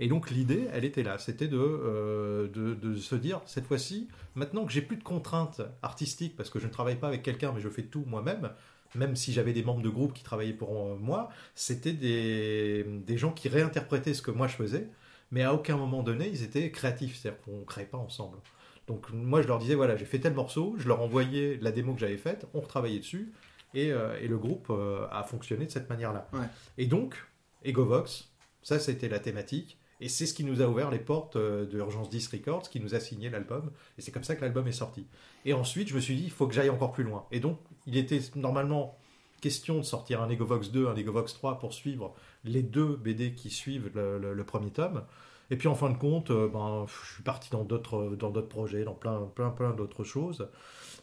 [0.00, 4.08] Et donc l'idée, elle était là, c'était de, euh, de, de se dire cette fois-ci,
[4.34, 7.52] maintenant que j'ai plus de contraintes artistiques parce que je ne travaille pas avec quelqu'un,
[7.54, 8.50] mais je fais tout moi-même.
[8.94, 13.32] Même si j'avais des membres de groupe qui travaillaient pour moi, c'était des, des gens
[13.32, 14.88] qui réinterprétaient ce que moi je faisais
[15.30, 18.38] mais à aucun moment donné, ils étaient créatifs, c'est-à-dire qu'on ne créait pas ensemble.
[18.86, 21.94] Donc moi, je leur disais, voilà, j'ai fait tel morceau, je leur envoyais la démo
[21.94, 23.32] que j'avais faite, on retravaillait dessus,
[23.74, 26.28] et, euh, et le groupe euh, a fonctionné de cette manière-là.
[26.32, 26.46] Ouais.
[26.78, 27.16] Et donc,
[27.64, 28.30] Egovox,
[28.62, 31.78] ça, c'était la thématique, et c'est ce qui nous a ouvert les portes euh, de
[31.78, 34.72] Urgence 10 Records, qui nous a signé l'album, et c'est comme ça que l'album est
[34.72, 35.06] sorti.
[35.44, 37.26] Et ensuite, je me suis dit, il faut que j'aille encore plus loin.
[37.30, 38.96] Et donc, il était normalement
[39.40, 43.50] question de sortir un Egovox 2, un Egovox 3 pour suivre les deux BD qui
[43.50, 45.04] suivent le, premier tome.
[45.50, 48.48] Et puis en fin de compte, euh, ben, je suis parti dans d'autres, dans d'autres
[48.48, 50.48] projets, dans plein, plein, plein d'autres choses.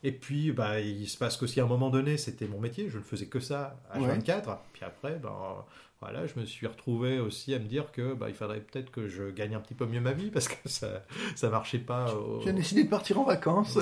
[0.03, 2.99] Et puis, bah, il se passe qu'aussi à un moment donné, c'était mon métier, je
[2.99, 4.59] ne faisais que ça à 24.
[4.71, 5.65] Puis après, ben,
[5.99, 9.07] voilà, je me suis retrouvé aussi à me dire que bah, il faudrait peut-être que
[9.07, 11.01] je gagne un petit peu mieux ma vie parce que ça
[11.35, 12.13] ça marchait pas.
[12.43, 13.79] J'ai décidé de partir en vacances.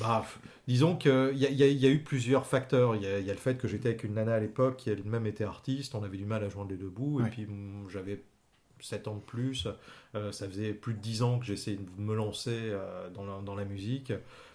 [0.00, 0.24] bah,
[0.66, 2.96] disons qu'il y, y, a eu plusieurs facteurs.
[2.96, 5.44] Il y, a le fait que j'étais avec une nana à l'époque qui elle-même était
[5.44, 7.46] artiste, on avait du mal à joindre les deux bouts, et puis
[7.88, 8.22] j'avais
[8.80, 9.66] 7 ans de plus,
[10.14, 13.54] euh, ça faisait plus de 10 ans que j'essayais de me lancer euh, dans, dans,
[13.54, 14.12] la, musique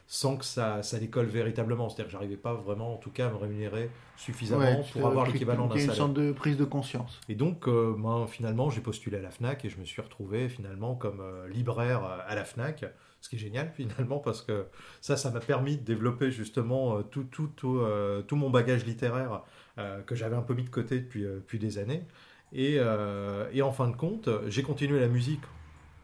[0.07, 1.89] sans que ça, ça décolle véritablement.
[1.89, 5.67] C'est-à-dire que j'arrivais pas vraiment, en tout cas, à me rémunérer suffisamment pour avoir l'équivalent
[5.67, 5.89] d'un salaire.
[5.89, 7.19] une sorte de prise de conscience.
[7.29, 10.49] Et donc, euh, ben, finalement, j'ai postulé à la FNAC et je me suis retrouvé
[10.49, 12.85] finalement comme libraire à la FNAC,
[13.21, 14.65] ce qui est génial finalement parce que
[15.01, 17.81] ça, ça m'a permis de développer justement euh, tout, tout, tout,
[18.27, 19.43] tout mon bagage littéraire
[20.05, 22.03] que j'avais un peu mis de côté depuis, depuis des années.
[22.51, 22.79] Et,
[23.53, 25.41] et en fin de compte, j'ai continué la musique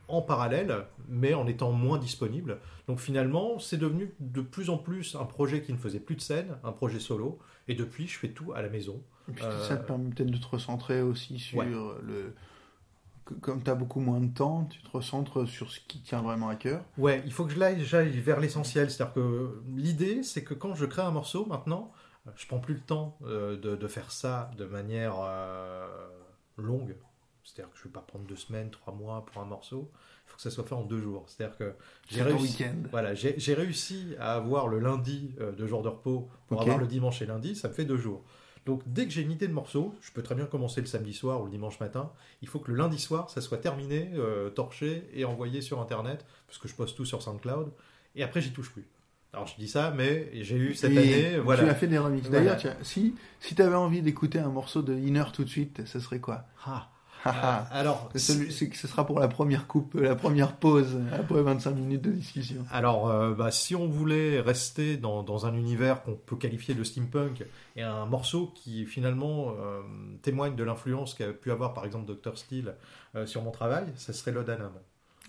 [0.07, 2.59] en parallèle, mais en étant moins disponible.
[2.87, 6.21] Donc finalement, c'est devenu de plus en plus un projet qui ne faisait plus de
[6.21, 7.39] scène, un projet solo.
[7.67, 9.01] Et depuis, je fais tout à la maison.
[9.27, 12.33] Et puis ça te euh, permet peut-être de te recentrer aussi sur le.
[13.41, 16.47] Comme tu as beaucoup moins de temps, tu te recentres sur ce qui tient vraiment
[16.47, 16.83] à cœur.
[16.97, 18.91] Ouais, il faut que j'aille vers l'essentiel.
[18.91, 21.91] C'est-à-dire que l'idée, c'est que quand je crée un morceau maintenant,
[22.35, 25.87] je prends plus le temps euh, de, faire ça de manière euh,
[26.57, 26.95] longue.
[27.43, 29.91] C'est-à-dire que je ne vais pas prendre deux semaines, trois mois pour un morceau.
[30.25, 31.25] Il faut que ça soit fait en deux jours.
[31.27, 31.75] C'est-à-dire que
[32.09, 36.61] j'ai réussi, voilà, j'ai réussi à avoir le lundi euh, de jour de repos pour
[36.61, 37.55] avoir le dimanche et lundi.
[37.55, 38.23] Ça me fait deux jours.
[38.65, 41.13] Donc dès que j'ai une idée de morceau, je peux très bien commencer le samedi
[41.13, 42.11] soir ou le dimanche matin.
[42.41, 46.25] Il faut que le lundi soir, ça soit terminé, euh, torché et envoyé sur Internet,
[46.47, 47.71] parce que je poste tout sur SoundCloud.
[48.15, 48.85] Et après, j'y touche plus.
[49.33, 51.37] Alors je dis ça, mais j'ai eu cette année.
[51.39, 51.63] Voilà.
[51.63, 52.29] Tu as fait des remixes.
[52.29, 55.99] D'ailleurs, si, si tu avais envie d'écouter un morceau de Inner tout de suite, ce
[55.99, 56.45] serait quoi?
[56.65, 56.89] Ah.
[57.25, 57.31] Euh,
[57.71, 62.63] alors, ce sera pour la première coupe, la première pause après 25 minutes de discussion.
[62.71, 67.43] Alors, euh, bah, si on voulait rester dans, un univers qu'on peut qualifier de steampunk
[67.75, 69.81] et un morceau qui finalement euh,
[70.21, 72.75] témoigne de l'influence qu'a pu avoir par exemple Dr Steele
[73.25, 74.71] sur mon travail, ce serait Lodanum.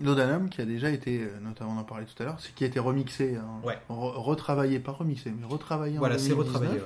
[0.00, 2.66] Lodanum qui a déjà été, notamment on en parlait tout à l'heure, c'est qui a
[2.66, 6.80] été remixé, hein, retravaillé, pas remixé, mais retravaillé voilà, c'est retravaillé,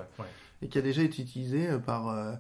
[0.63, 2.39] et qui a déjà été utilisé par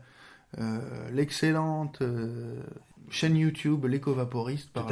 [1.11, 2.63] l'excellente euh,
[3.11, 4.89] chaîne YouTube L'éco-vaporiste par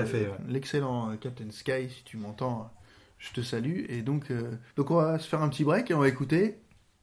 [0.49, 2.73] l'excellent euh, Captain Sky, si tu m'entends,
[3.19, 3.85] je te salue.
[3.89, 4.33] Et donc,
[4.77, 6.61] donc on va se faire un petit break et on va écouter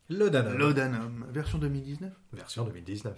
[0.10, 0.58] Lodanum.
[0.58, 3.14] Lodanum, version 2019 Version 2019.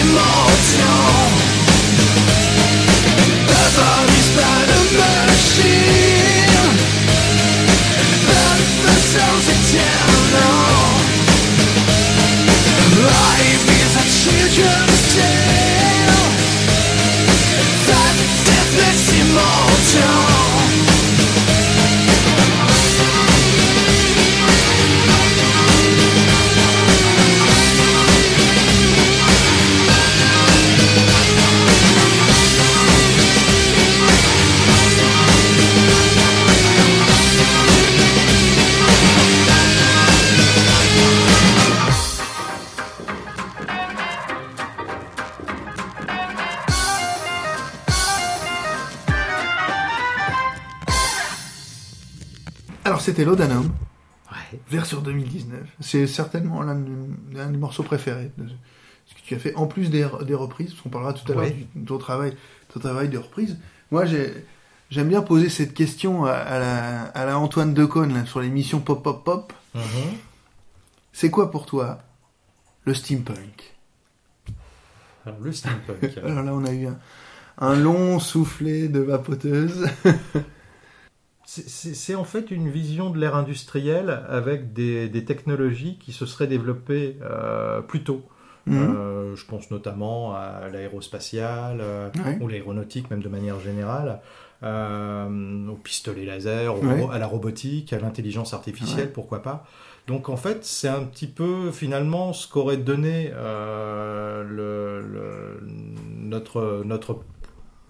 [0.00, 1.07] Immortal
[53.18, 53.68] c'était Laudanum,
[54.30, 54.60] Ouais.
[54.70, 55.58] version 2019.
[55.80, 58.44] C'est certainement l'un de- l'un des morceaux préférés de
[59.06, 61.34] ce que tu as fait, en plus des, des reprises, parce qu'on parlera tout à
[61.34, 61.66] l'heure Ouais.
[61.74, 62.36] de ton travail,
[62.72, 63.58] ton travail de reprise.
[63.90, 64.32] Moi, j'ai-
[64.90, 68.78] j'aime bien poser cette question à, à la, à la Antoine Decaune là, sur l'émission
[68.78, 69.52] Pop Pop Pop.
[69.74, 69.82] Mhm.
[71.12, 71.98] C'est quoi pour toi
[72.84, 73.74] le steampunk?
[75.26, 76.18] Alors, le steampunk.
[76.24, 76.98] Alors là, on a eu un,
[77.58, 79.88] un long soufflet de vapoteuse.
[81.50, 86.46] C'est- en fait une vision de l'ère industrielle avec des, des technologies qui se seraient
[86.46, 88.20] développées euh, plus tôt.
[88.66, 88.76] Mhm.
[88.76, 92.36] Euh, je pense notamment à l'aérospatiale euh, Ouais.
[92.42, 94.20] ou l'aéronautique, même de manière générale,
[94.62, 97.00] au pistolet laser, au Ouais.
[97.00, 99.12] ro- à la robotique, à l'intelligence artificielle, Ouais.
[99.12, 99.64] pourquoi pas.
[100.06, 105.60] Donc en fait, c'est un petit peu finalement ce qu'aurait donné le, le-
[106.20, 107.20] notre, notre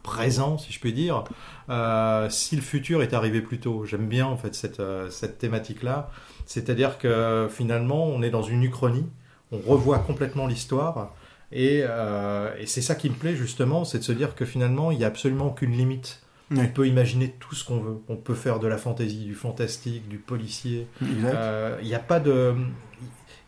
[0.03, 1.25] présent, si je puis dire,
[1.69, 3.85] euh, si le futur est arrivé plus tôt.
[3.85, 6.11] J'aime bien en fait cette, euh, cette thématique-là.
[6.47, 9.07] C'est-à-dire que finalement, on est dans une uchronie,
[9.53, 11.15] on revoit complètement l'histoire.
[11.51, 14.91] Et, euh, et c'est ça qui me plaît justement, c'est de se dire que finalement,
[14.91, 16.21] il n'y a absolument aucune limite.
[16.57, 17.99] On peut imaginer tout ce qu'on veut.
[18.09, 20.87] On peut faire de la fantaisie, du fantastique, du policier.
[21.03, 21.35] Exact.
[21.35, 22.55] Euh, Il n'y a pas de...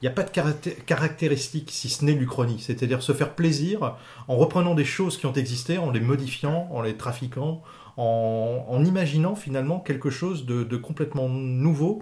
[0.01, 3.97] Il n'y a pas de caracté- caractéristiques si ce n'est l'Uchronie, c'est-à-dire se faire plaisir
[4.29, 7.63] en reprenant des choses qui ont existé, en les modifiant, en les trafiquant,
[7.97, 12.01] en, imaginant finalement quelque chose de complètement nouveau.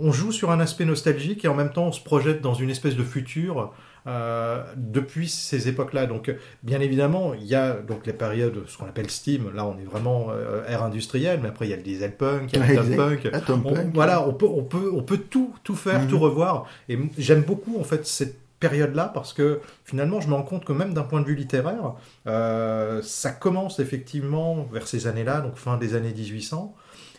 [0.00, 2.70] On joue sur un aspect nostalgique et en même temps on se projette dans une
[2.70, 3.72] espèce de futur
[4.06, 6.06] euh, depuis ces époques-là.
[6.06, 9.50] Donc, bien évidemment, il y a donc les périodes, ce qu'on appelle Steam.
[9.54, 12.58] Là, on est vraiment euh, ère industrielle, mais après il y a le dieselpunk, il
[12.58, 13.26] y a le punk.
[13.32, 13.94] Atom On- Punk.
[13.94, 16.08] voilà, on peut, on peut, on peut tout, tout faire, Mhm.
[16.08, 16.66] tout revoir.
[16.88, 20.72] Et j'aime beaucoup en fait cette période-là parce que finalement, je me rends compte que
[20.72, 21.92] même d'un point de vue littéraire,
[22.26, 26.74] euh, ça commence effectivement vers ces années-là, donc fin des années 1800,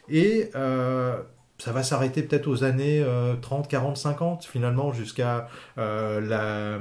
[0.10, 1.18] et euh,
[1.60, 5.48] ça va s'arrêter peut-être aux années euh, 30, 40, 50, finalement, jusqu'à
[5.78, 6.80] euh, la,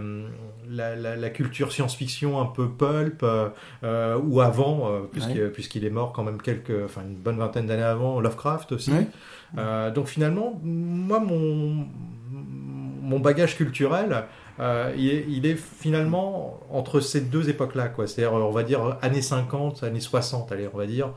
[0.70, 3.48] la, la- la culture science-fiction un peu pulp, euh,
[3.84, 4.90] euh, ou avant,
[5.52, 8.92] puisqu'il est mort quand même quelques, enfin une bonne vingtaine d'années avant, Lovecraft aussi.
[8.92, 9.90] Ouais.
[9.92, 11.86] Donc finalement, moi, mon,
[13.02, 14.24] mon bagage culturel,
[14.60, 18.06] euh, il, est, il est finalement entre ces deux époques-là, quoi.
[18.06, 21.10] C'est-à-dire, on va dire années 50, années 60, allez, on va dire,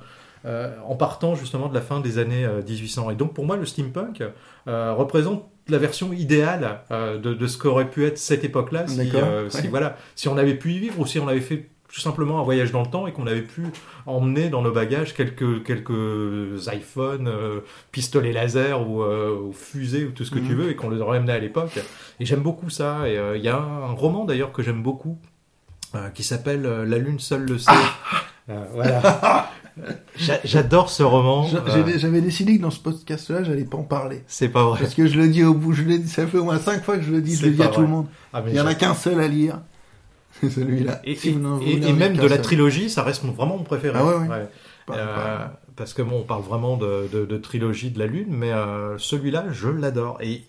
[0.46, 3.12] euh, en partant justement de la fin des années euh, 1800.
[3.12, 4.24] Et donc pour moi, le steampunk
[4.68, 9.12] euh, représente la version idéale euh, de, de ce qu'aurait pu être cette époque-là, si,
[9.16, 12.40] euh, voilà, si on avait pu y vivre ou si on avait fait tout simplement
[12.40, 13.64] un voyage dans le temps et qu'on avait pu
[14.06, 17.60] emmener dans nos bagages quelques, quelques iPhones, euh,
[17.92, 20.56] pistolets laser ou, euh, ou fusées ou tout ce que tu Mhm.
[20.56, 21.78] veux et qu'on les aurait amenés à l'époque.
[22.22, 23.10] Et j'aime beaucoup ça.
[23.10, 25.18] Et euh, il y a un, roman d'ailleurs que j'aime beaucoup
[25.96, 27.72] euh, qui s'appelle euh, La Lune seule le sait.
[28.50, 29.50] Euh, voilà.
[30.18, 31.48] J'a- J'adore ce roman.
[31.54, 34.24] Euh, J'avais décidé que dans ce podcast-là, j'allais pas en parler.
[34.28, 34.80] c'est pas vrai.
[34.82, 36.84] Parce que je le dis au bout, je le dis, ça fait au moins cinq
[36.84, 38.08] fois que je le dis, je le dis à tout le monde.
[38.34, 39.60] Ah, Il y en a qu'un seul à lire.
[40.42, 41.02] C'est celui-là.
[41.04, 42.42] Et, Si même de la seul.
[42.42, 43.98] trilogie, ça reste vraiment mon préféré.
[44.00, 44.48] Ah ouais, ouais.
[44.90, 48.28] Euh, Pas- parce que bon, on parle vraiment de, de- de trilogie de la Lune,
[48.30, 50.18] mais euh, celui-là, je l'adore.
[50.22, 50.44] Et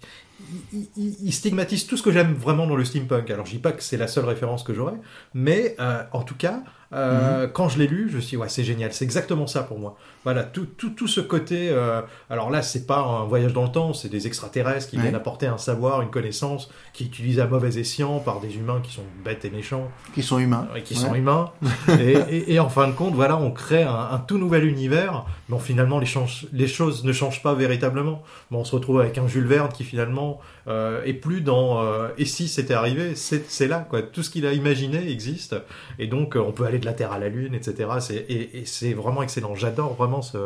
[0.72, 3.30] il, il- il stigmatise tout ce que j'aime vraiment dans le steampunk.
[3.30, 4.98] Alors, je dis pas que c'est la seule référence que j'aurais,
[5.34, 5.76] mais
[6.12, 6.62] en tout cas,
[6.94, 9.62] euh, quand je l'ai lu, je me suis dit, ouais, c'est génial, c'est exactement ça
[9.62, 9.96] pour moi.
[10.24, 11.68] Voilà, tout, tout, tout ce côté.
[11.70, 12.00] euh,
[12.30, 15.02] alors là, c'est pas un voyage dans le temps, c'est des extraterrestres qui Ouais.
[15.02, 18.92] viennent apporter un savoir, une connaissance, qui utilisée à mauvais escient par des humains qui
[18.92, 20.68] sont bêtes et méchants Qui sont humains.
[20.76, 21.00] et qui Ouais.
[21.00, 21.50] sont humains.
[22.00, 25.24] et, et- et en fin de compte, voilà, on crée un, un tout nouvel univers.
[25.48, 28.22] Mais finalement, les, change- les choses ne changent pas véritablement.
[28.50, 32.08] Bon, on se retrouve avec un Jules Verne qui finalement euh, est plus dans euh,
[32.16, 34.02] et si c'était arrivé, c'est là quoi.
[34.02, 35.56] Tout ce qu'il a imaginé existe.
[35.98, 37.88] Et donc, euh, on peut aller de la Terre à la Lune, etc.
[38.00, 39.54] C'est- Et, et c'est vraiment excellent.
[39.56, 40.36] J'adore vraiment ce,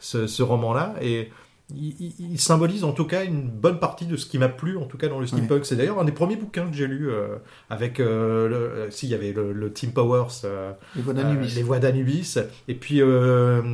[0.00, 0.94] ce, ce roman-là.
[1.00, 1.30] Et
[1.74, 4.76] il, il- il symbolise en tout cas une bonne partie de ce qui m'a plu,
[4.76, 5.64] en tout cas dans le steampunk.
[5.64, 7.36] C'est d'ailleurs un des premiers bouquins que j'ai lu euh,
[7.70, 8.00] avec.
[8.00, 10.26] euh, le, euh, si, il y avait le, le Team Powers.
[10.44, 11.54] euh, Les voix d'Anubis.
[11.54, 12.36] les voix d'Anubis.
[12.68, 13.00] Et puis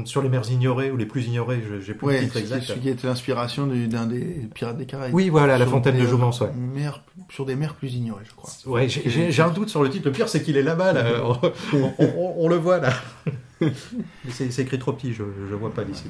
[0.04, 2.62] sur les mers ignorées ou les plus ignorées, je- j'ai plus Ouais, le titre exact.
[2.62, 5.12] celui qui était l'inspiration du- d'un des pirates des Caraïbes.
[5.14, 6.52] Oui, voilà, la fontaine de Joumance, ouais.
[6.56, 8.50] mer- sur des mers plus ignorées, je crois.
[8.66, 10.06] Ouais, j'ai- un doute sur le titre.
[10.06, 10.92] Le pire, c'est qu'il est là-bas.
[10.92, 11.04] Là.
[11.24, 11.36] On,
[11.76, 12.92] on- on- on le voit là.
[14.28, 16.04] C'est écrit trop petit, je ne vois pas d'ici.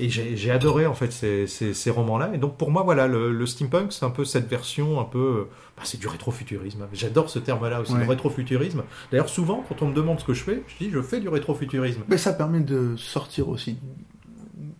[0.00, 2.30] Et j'ai adoré en fait ces, ces- ces romans-là.
[2.34, 5.48] Et donc pour moi, voilà, le, le steampunk, c'est un peu cette version, un peu,
[5.76, 6.86] bah, c'est du rétrofuturisme.
[6.92, 8.00] J'adore ce terme-là aussi, Ouais.
[8.00, 8.82] le rétrofuturisme.
[9.10, 11.28] D'ailleurs, souvent, quand on me demande ce que je fais, je dis, je fais du
[11.28, 12.02] rétrofuturisme.
[12.08, 13.76] Mais ça permet de sortir aussi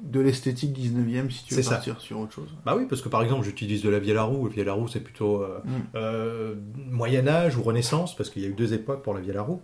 [0.03, 1.75] de l'esthétique 19e si tu veux C'est ça.
[1.75, 2.49] partir sur autre chose.
[2.65, 4.47] Bah oui, parce que par exemple, j'utilise de la vieille roue.
[4.47, 5.69] La vieille roue, c'est plutôt euh, Mm.
[5.97, 6.55] euh,
[6.89, 9.61] Moyen Âge ou Renaissance, parce qu'il y a eu deux époques pour la vieille roue.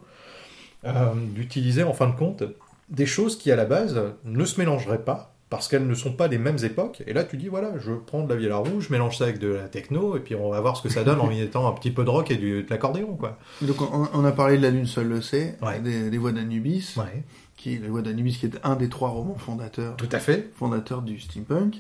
[0.85, 2.43] Euh, D'utiliser en fin de compte
[2.89, 6.29] des choses qui à la base ne se mélangeraient pas parce qu'elles ne sont pas
[6.29, 7.03] des mêmes époques.
[7.07, 9.25] Et là, tu dis voilà, je prends de la vieille à roue, je mélange ça
[9.25, 11.41] avec de la techno, et puis on va voir ce que ça donne en y
[11.41, 13.37] mettant un petit peu de rock et du, de l'accordéon, quoi.
[13.63, 15.81] Donc on, on a parlé de la Lune seule le sait, Ouais.
[15.81, 17.25] des, des voix d'Anubis, Ouais,
[17.57, 20.51] qui les voix d'Anubis qui est un des trois romans fondateurs, tout à fait.
[20.57, 21.77] fondateurs du steampunk.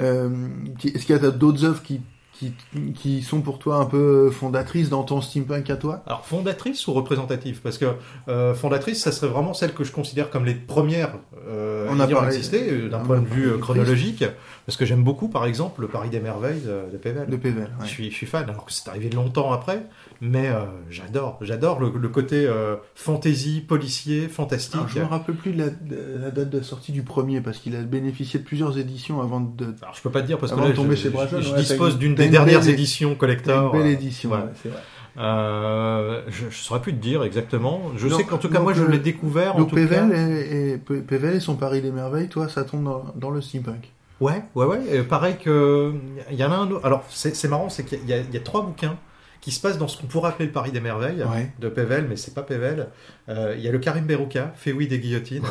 [0.00, 0.30] Euh,
[0.78, 2.00] qui- Est-ce qu'il y a d'autres œuvres qui,
[2.40, 6.86] qui, qui sont pour toi un peu fondatrices dans ton steampunk à toi Alors fondatrice
[6.86, 7.84] ou représentative Parce que
[8.28, 11.12] euh, fondatrice, ça serait vraiment celle que je considère comme les premières
[11.48, 14.24] euh, On ayant parlé- existé euh, d'un point de vue euh, chronologique.
[14.66, 17.28] Parce que j'aime beaucoup, par exemple, le Paris des merveilles de, de Pével.
[17.28, 17.84] de Pével ouais.
[17.84, 19.82] Je, suis, je suis fan, alors que c'est arrivé longtemps après,
[20.20, 20.60] mais euh,
[20.90, 21.38] j'adore.
[21.42, 24.74] J'adore le, le côté euh, fantasy, policier, fantastique.
[24.76, 27.58] Alors, je me rappelle plus de la, de la date de sortie du premier parce
[27.58, 29.74] qu'il a bénéficié de plusieurs éditions avant de.
[29.82, 32.14] Alors je peux pas te dire parce que là, je, je- je dispose une- d'une
[32.30, 33.72] dernières belle- éditions Une collector.
[33.72, 34.44] belle euh, édition, voilà.
[34.46, 34.80] ouais, c'est vrai.
[35.18, 37.82] Euh, je ne saurais plus te dire exactement.
[37.96, 39.56] Je Donc- sais qu'en tout cas, moi, je euh, l'ai découvert.
[39.56, 39.74] en Donc cas.
[39.76, 43.40] Pével et, et, Pével et son Paris des merveilles, toi, ça tombe dans, dans le
[43.40, 43.90] steampunk.
[44.20, 44.80] Ouais, ouais, ouais.
[44.92, 45.92] Et pareil que
[46.30, 46.84] il y en a un autre.
[46.84, 48.96] Alors c'est marrant, c'est qu'il y a trois bouquins
[49.40, 51.50] qui se passent dans ce qu'on pourrait appeler le Paris des merveilles Ouais.
[51.58, 52.88] de Pével, mais c'est pas Pével.
[53.30, 55.42] Euh, Il y a le Karim Berouka, Féoui des guillotines,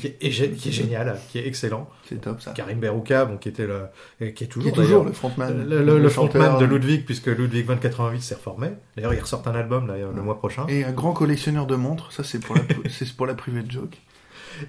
[0.00, 1.88] qui, est, gé- qui est génial, qui est excellent.
[2.08, 2.50] C'est top ça.
[2.52, 3.82] Karim Berouka, bon, qui était le,
[4.18, 5.66] qui est Qui toujours, est toujours le frontman.
[5.68, 6.42] le, le- le chanteur.
[6.42, 8.70] frontman de Ludwig, puisque Ludwig 2088 s'est reformé.
[8.96, 10.66] D'ailleurs, il ressort un album là, le mois prochain.
[10.68, 13.96] Et un grand collectionneur de montres, ça c'est pour la, c'est pour la private joke.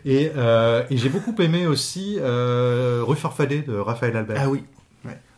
[0.06, 4.38] Et, euh, et j'ai beaucoup aimé aussi euh, Rue Farfadet de Raphaël Albert.
[4.40, 4.64] Ah oui.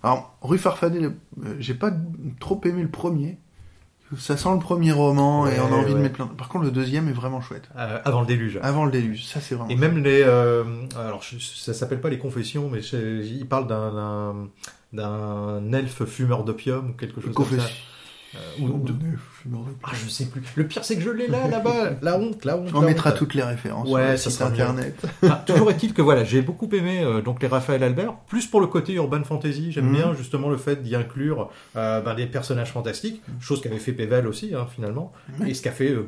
[0.04, 1.91] Alors, Rue Farfadet, le- euh, j'ai pas
[2.39, 3.38] trop aimé le premier.
[4.18, 6.26] Ça sent le premier roman et on a envie de mettre plein.
[6.26, 7.70] Par contre, le deuxième est vraiment chouette.
[7.78, 8.60] Euh, avant le déluge.
[8.64, 9.70] Avant le déluge, ça c'est vraiment.
[9.70, 10.24] Et même les.
[10.24, 10.64] euh,
[10.97, 14.36] alors, je- ça s'appelle pas les confessions, mais il parle d'un- d'un
[14.91, 17.70] d'un elfe fumeur d'opium ou quelque chose comme ça.
[18.36, 18.93] Euh, ou de-
[19.51, 20.41] On Ah, je sais plus.
[20.55, 21.91] Le pire, c'est que je l'ai là, là-bas.
[22.01, 22.71] La honte, la honte.
[22.73, 23.17] la mettra honte.
[23.17, 25.01] toutes les références Ouais, sur le site internet.
[25.23, 28.61] Ah, toujours est-il que voilà, j'ai beaucoup aimé euh, donc les Raphaël Albert, plus pour
[28.61, 29.71] le côté urban fantasy.
[29.71, 29.93] J'aime Mhm.
[29.95, 34.27] bien justement le fait d'y inclure euh, ben, des personnages fantastiques, chose qu'avait fait Pével
[34.27, 35.47] aussi hein, finalement, Mhm.
[35.47, 36.01] et ce qu'a fait euh,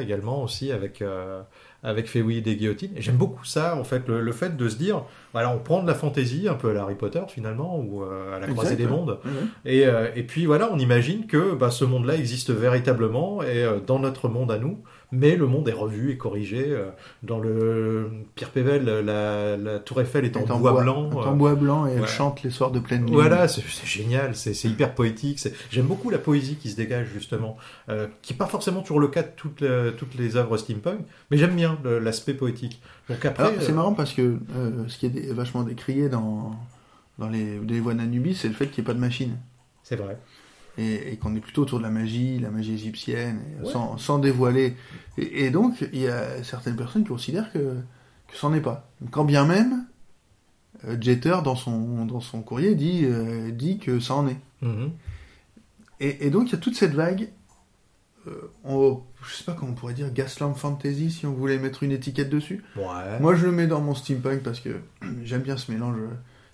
[0.00, 1.42] également aussi avec euh,
[1.86, 2.90] avec Féoui des guillotines.
[2.96, 5.82] Et j'aime beaucoup ça en fait, le, le fait de se dire, voilà, on prend
[5.82, 8.76] de la fantasy un peu à la Harry Potter finalement ou euh, à la croisée
[8.76, 9.18] des mondes.
[9.64, 13.78] Et, euh, et puis voilà, on imagine que bah, ce monde-là existe véritablement et euh,
[13.86, 14.82] dans notre monde à nous,
[15.12, 16.64] mais le monde est revu et corrigé.
[16.68, 16.90] euh,
[17.22, 21.10] dans le Pierre Pével, la, la Tour Eiffel est en bois, blanc.
[21.12, 23.14] euh, en bois blanc et elle chante les soirs de pleine lune.
[23.14, 25.40] voilà, c'est génial, c'est hyper poétique.
[25.70, 27.56] J'aime beaucoup la poésie qui se dégage justement,
[27.88, 31.00] euh, qui n'est pas forcément toujours le cas de toutes les, toutes les œuvres steampunk,
[31.30, 32.80] mais j'aime bien l'aspect poétique.
[33.08, 36.50] Donc après, c'est euh, marrant parce que euh, ce qui est vachement décrié dans,
[37.18, 39.36] dans les, les voix d'Anubis, c'est le fait qu'il n'y ait pas de machine.
[39.84, 40.18] c'est vrai.
[40.78, 43.72] Et, et qu'on est plutôt autour de la magie, la magie égyptienne, et Ouais.
[43.72, 44.76] sans, sans dévoiler.
[45.16, 47.76] Et, et donc, il y a certaines personnes qui considèrent que
[48.28, 48.90] que c'en est pas.
[49.12, 49.86] Quand bien même,
[50.84, 54.36] euh, Jeter, dans son, dans son courrier, dit, euh, dit que ça en est.
[54.62, 54.90] Mhm.
[56.00, 57.28] Et, et donc, il y a toute cette vague,
[58.26, 61.84] euh, on- je sais pas comment on pourrait dire, Gaslamp Fantasy, si on voulait mettre
[61.84, 62.64] une étiquette dessus.
[62.76, 63.18] Ouais.
[63.20, 64.80] Moi, je le mets dans mon steampunk parce que
[65.24, 65.96] j'aime bien ce mélange.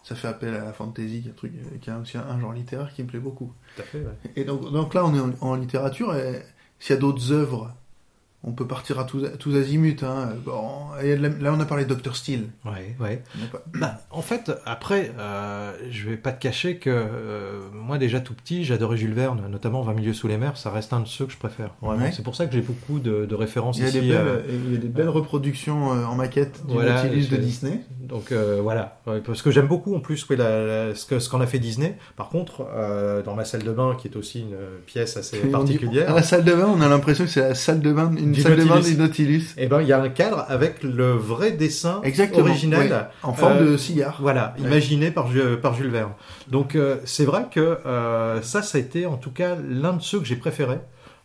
[0.03, 2.41] Ça fait appel à la fantasy, qui est un, truc, euh, qui est aussi un,
[2.41, 3.53] genre littéraire qui me plaît beaucoup.
[3.77, 4.33] Tout à fait, ouais.
[4.37, 6.15] Et donc, donc là, on est en, en littérature.
[6.17, 6.43] et
[6.81, 7.73] S'il y a d'autres œuvres,
[8.45, 10.03] on peut partir à tous, tous azimuts.
[10.03, 10.31] Hein.
[10.45, 12.17] Bon, là, on a parlé de Dr.
[12.17, 12.49] Steele.
[12.65, 13.23] Ouais, ouais.
[13.53, 18.19] Pas- Bah, en fait, après, euh, je vais pas te cacher que euh, moi, déjà
[18.21, 21.07] tout petit, j'adorais Jules Verne, notamment 20 milieux sous les mers, ça reste un de
[21.07, 21.77] ceux que je préfère.
[21.83, 22.11] Ouais.
[22.11, 24.01] C'est pour ça que j'ai beaucoup de, de références Il y a, ici.
[24.01, 27.37] des belles, euh, il y a des belles reproductions en maquette du Voilà, Nautilus de
[27.37, 27.81] Disney.
[28.13, 31.31] Donc euh, voilà, parce que j'aime beaucoup en plus oui, la- la- ce que- ce
[31.31, 31.97] qu'en a fait Disney.
[32.17, 34.57] Par contre, euh, dans ma salle de bain, qui est aussi une
[34.87, 37.31] pièce assez Et on dit- particulière, à la salle de bain, on a l'impression que
[37.31, 39.55] c'est la salle de bain, une salle de bain du Nautilus.
[39.57, 42.45] eh ben, il y a un cadre avec le vrai dessin Exactement.
[42.47, 42.81] original.
[42.81, 42.93] ouais,
[43.23, 44.19] en forme Euh, de cigare.
[44.21, 44.67] Voilà, Ouais.
[44.67, 45.29] imaginé par,
[45.63, 46.13] par Jules Verne.
[46.49, 50.03] Donc euh, c'est vrai que euh, ça, ça a été en tout cas l'un de
[50.03, 50.81] ceux que j'ai préférés.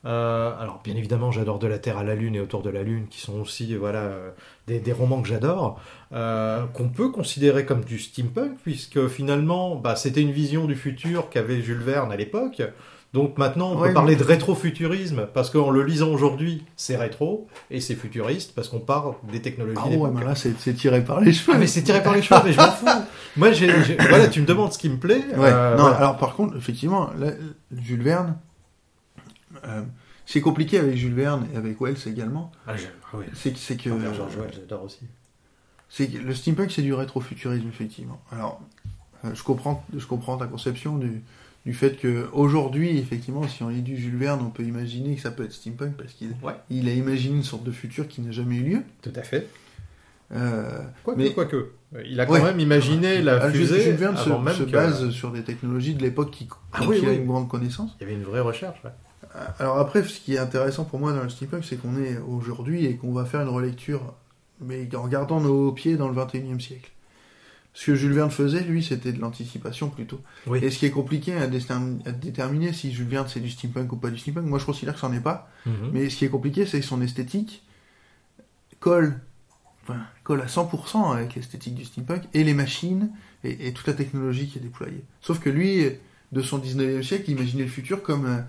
[0.07, 2.81] Euh, alors bien évidemment, j'adore De la Terre à la Lune et Autour de la
[2.81, 4.29] Lune, qui sont aussi voilà euh,
[4.67, 5.79] des, des romans que j'adore,
[6.13, 11.29] euh, qu'on peut considérer comme du steampunk, puisque finalement, bah, c'était une vision du futur
[11.29, 12.61] qu'avait Jules Verne à l'époque.
[13.13, 16.97] Donc maintenant, on Ouais, peut parler mais- de rétrofuturisme, parce qu'en le lisant aujourd'hui, c'est
[16.97, 21.03] rétro, et c'est futuriste, parce qu'on parle des technologies Ah ouais, mais là, c'est tiré
[21.03, 21.53] par les cheveux.
[21.55, 22.85] Ah mais c'est tiré par les cheveux, mais je m'en fous.
[23.37, 23.49] Moi,
[24.09, 25.23] voilà, tu me demandes ce qui me plaît.
[25.35, 25.49] Ouais.
[25.51, 25.97] euh, non, voilà.
[25.97, 27.27] alors par contre, effectivement, là,
[27.71, 28.37] Jules Verne,
[29.67, 29.81] euh,
[30.25, 32.51] c'est compliqué avec Jules Verne et avec Wells également.
[32.67, 32.73] Ah,
[33.13, 33.25] ah oui.
[33.33, 34.99] C'est que, George Wells, j'adore aussi.
[35.89, 38.21] c'est le steampunk, c'est du rétrofuturisme, effectivement.
[38.31, 38.61] Alors,
[39.25, 41.21] euh, je comprends, je comprends ta conception du,
[41.65, 45.21] du fait que aujourd'hui, effectivement, si on lit du Jules Verne, on peut imaginer que
[45.21, 46.53] ça peut être steampunk parce qu'il Ouais.
[46.69, 48.83] il a imaginé une sorte de futur qui n'a jamais eu lieu.
[49.01, 49.47] Tout à fait.
[50.33, 51.71] Euh, Quoique, Mais- quoique.
[52.05, 52.43] Il a quand Ouais.
[52.43, 55.31] même imaginé la ah, Jules- fusée Jules Verne se, avant même se que- base sur
[55.31, 57.95] des technologies de l'époque qui, Ah oui, a une grande connaissance.
[57.99, 58.77] Il y avait une vraie recherche.
[59.59, 62.85] Alors après, ce qui est intéressant pour moi dans le steampunk, c'est qu'on est aujourd'hui
[62.85, 64.13] et qu'on va faire une relecture,
[64.61, 66.91] mais en gardant nos pieds dans le 21e siècle.
[67.73, 70.19] Ce que Jules Verne faisait, lui, c'était de l'anticipation plutôt.
[70.47, 70.57] Oui.
[70.63, 73.91] Et ce qui est compliqué à, déterm- à déterminer si Jules Verne c'est du steampunk
[73.93, 75.49] ou pas du steampunk, moi je considère que c'en est pas.
[75.67, 75.91] Mhm.
[75.93, 77.63] Mais ce qui est compliqué, c'est que son esthétique
[78.79, 79.19] colle,
[79.83, 83.11] enfin, colle à 100% avec l'esthétique du steampunk et les machines
[83.43, 85.03] et, et toute la technologie qui est déployée.
[85.21, 85.85] Sauf que lui,
[86.31, 88.39] de son 19e siècle, il imaginait le futur comme, euh,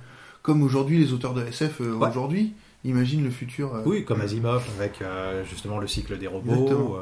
[0.49, 2.09] comme aujourd'hui les auteurs de SF euh, Ouais.
[2.09, 3.74] aujourd'hui imaginent le futur.
[3.74, 6.96] euh, Oui, comme Asimov avec euh, justement le cycle des robots,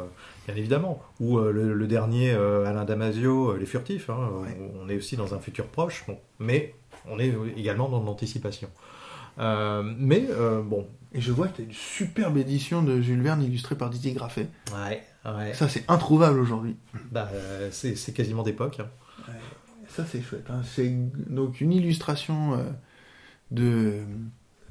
[0.49, 1.01] bien évidemment.
[1.21, 4.11] Ou le, le dernier Alain Damasio, Les Furtifs.
[4.11, 4.59] hein, Ouais.
[4.83, 6.75] On est aussi dans un futur proche, bon, mais
[7.09, 8.69] on est également dans l'anticipation.
[9.39, 10.27] Mais
[10.65, 13.91] bon, Et je vois que tu as une superbe édition de Jules Verne illustrée par
[13.91, 14.49] Didier Graffet.
[14.75, 15.55] ouais, ouais.
[15.55, 16.75] Ça, c'est introuvable aujourd'hui.
[17.13, 17.31] Bah,
[17.71, 18.81] c'est quasiment d'époque.
[18.81, 18.89] hein.
[19.89, 20.47] Ça, c'est chouette.
[20.51, 20.63] hein.
[20.65, 20.91] C'est
[21.31, 22.65] donc une illustration euh,
[23.51, 24.01] de,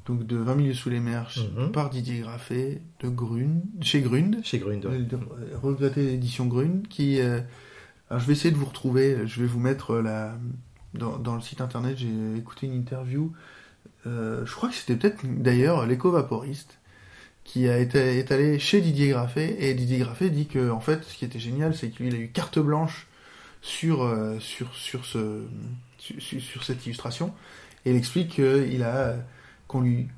[0.06, 1.72] donc de 20 milieux sous les mers Mhm.
[1.72, 4.38] par Didier Graffet de Grune, chez Grund.
[4.44, 4.84] Chez Grund.
[4.84, 5.92] ouais.
[5.96, 7.40] l'édition Grune qui euh,
[8.10, 10.38] alors je vais essayer de vous retrouver je vais vous mettre euh, la
[10.94, 13.32] dans, dans le site internet j'ai écouté une interview
[14.06, 16.78] euh, je crois que c'était peut-être d'ailleurs l'éco-vaporiste
[17.44, 21.02] qui a été est allé chez Didier Graffet et Didier Graffet dit que en fait
[21.04, 23.06] ce qui était génial c'est qu'il a eu carte blanche
[23.62, 25.42] sur euh, sur sur ce
[25.98, 27.32] sur, sur- sur cette illustration
[27.86, 29.14] et il explique qu'il a
[29.68, 30.08] qu'on lui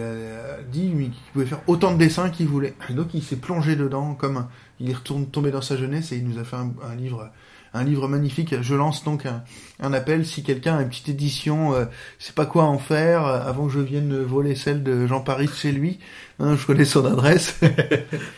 [0.00, 2.74] a dit qu'il pouvait faire autant de dessins qu'il voulait.
[2.90, 4.46] Donc il s'est plongé dedans comme
[4.78, 7.30] il est retourné tombé dans sa jeunesse et il nous a fait un, livre
[7.74, 8.60] un livre magnifique.
[8.60, 11.86] Je lance donc un, appel si quelqu'un a une petite édition, euh,
[12.18, 15.48] sait pas quoi en faire euh, avant que je vienne voler celle de Jean Paris
[15.52, 15.98] chez lui.
[16.38, 17.58] Hein, je connais son adresse.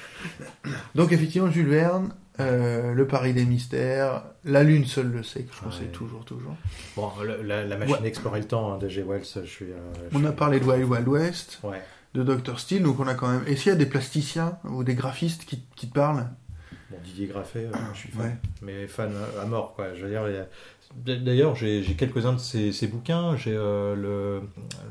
[0.95, 2.11] donc effectivement Jules Verne,
[2.41, 5.93] euh, le Paris des mystères, la Lune seule le sait, que je conseille Ouais.
[5.93, 6.55] toujours toujours.
[6.97, 8.01] Bon, le- la, la machine Ouais.
[8.03, 9.03] d'explorer le temps hein, de G.
[9.03, 9.67] Wells, je suis.
[9.67, 9.77] euh,
[10.11, 11.59] je On suis- a parlé de Wild Wild West.
[11.63, 11.83] Ouais.
[12.15, 12.59] de Dr.
[12.59, 13.43] Steele, donc on a quand même.
[13.47, 16.27] Et s'il y a des plasticiens ou des graphistes qui, qui te parlent?
[16.91, 18.39] Bon, Didier Graffet, euh, je suis fan.
[18.63, 19.93] Mais fan à mort, quoi.
[19.95, 20.23] Je veux dire,
[20.97, 23.37] D'ailleurs, j'ai quelques-uns de ses, ses bouquins.
[23.37, 24.41] J'ai euh, le,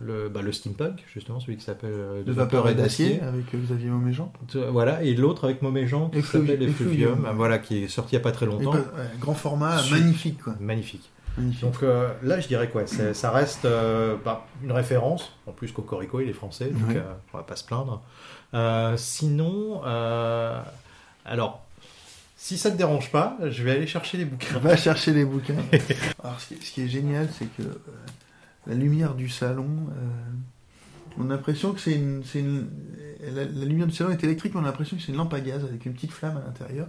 [0.06, 3.58] le, bah, le steampunk, justement, celui qui s'appelle euh, de vapeur et d'acier avec euh,
[3.58, 4.32] Xavier Moméjean.
[4.70, 7.12] Voilà, et l'autre avec Moméjean qui s'appelle Effluvium.
[7.14, 8.72] Effluvium, voilà, qui est sorti il n'y a pas très longtemps.
[8.72, 10.54] pas- ouais, grand format, Su- magnifique quoi.
[10.60, 11.10] Magnifique.
[11.38, 11.62] Magnifique.
[11.62, 15.34] Donc euh, là, je dirais quoi Ça reste euh, bah, une référence.
[15.46, 16.98] En plus, Cocorico, il est français, donc Ouais.
[16.98, 18.02] euh, on va pas se plaindre.
[18.54, 20.60] Euh, sinon, euh,
[21.26, 21.64] alors,
[22.38, 24.60] si ça te dérange pas, je vais aller chercher les bouquins.
[24.60, 25.56] Va chercher les bouquins.
[26.24, 27.74] Alors, ce qui, ce qui est génial, c'est que euh,
[28.68, 32.70] la lumière du salon, euh, On a l'impression que c'est une, c'est une-
[33.34, 35.34] la, la lumière du salon est électrique, mais on a l'impression que c'est une lampe
[35.34, 36.88] à gaz avec une petite flamme à l'intérieur.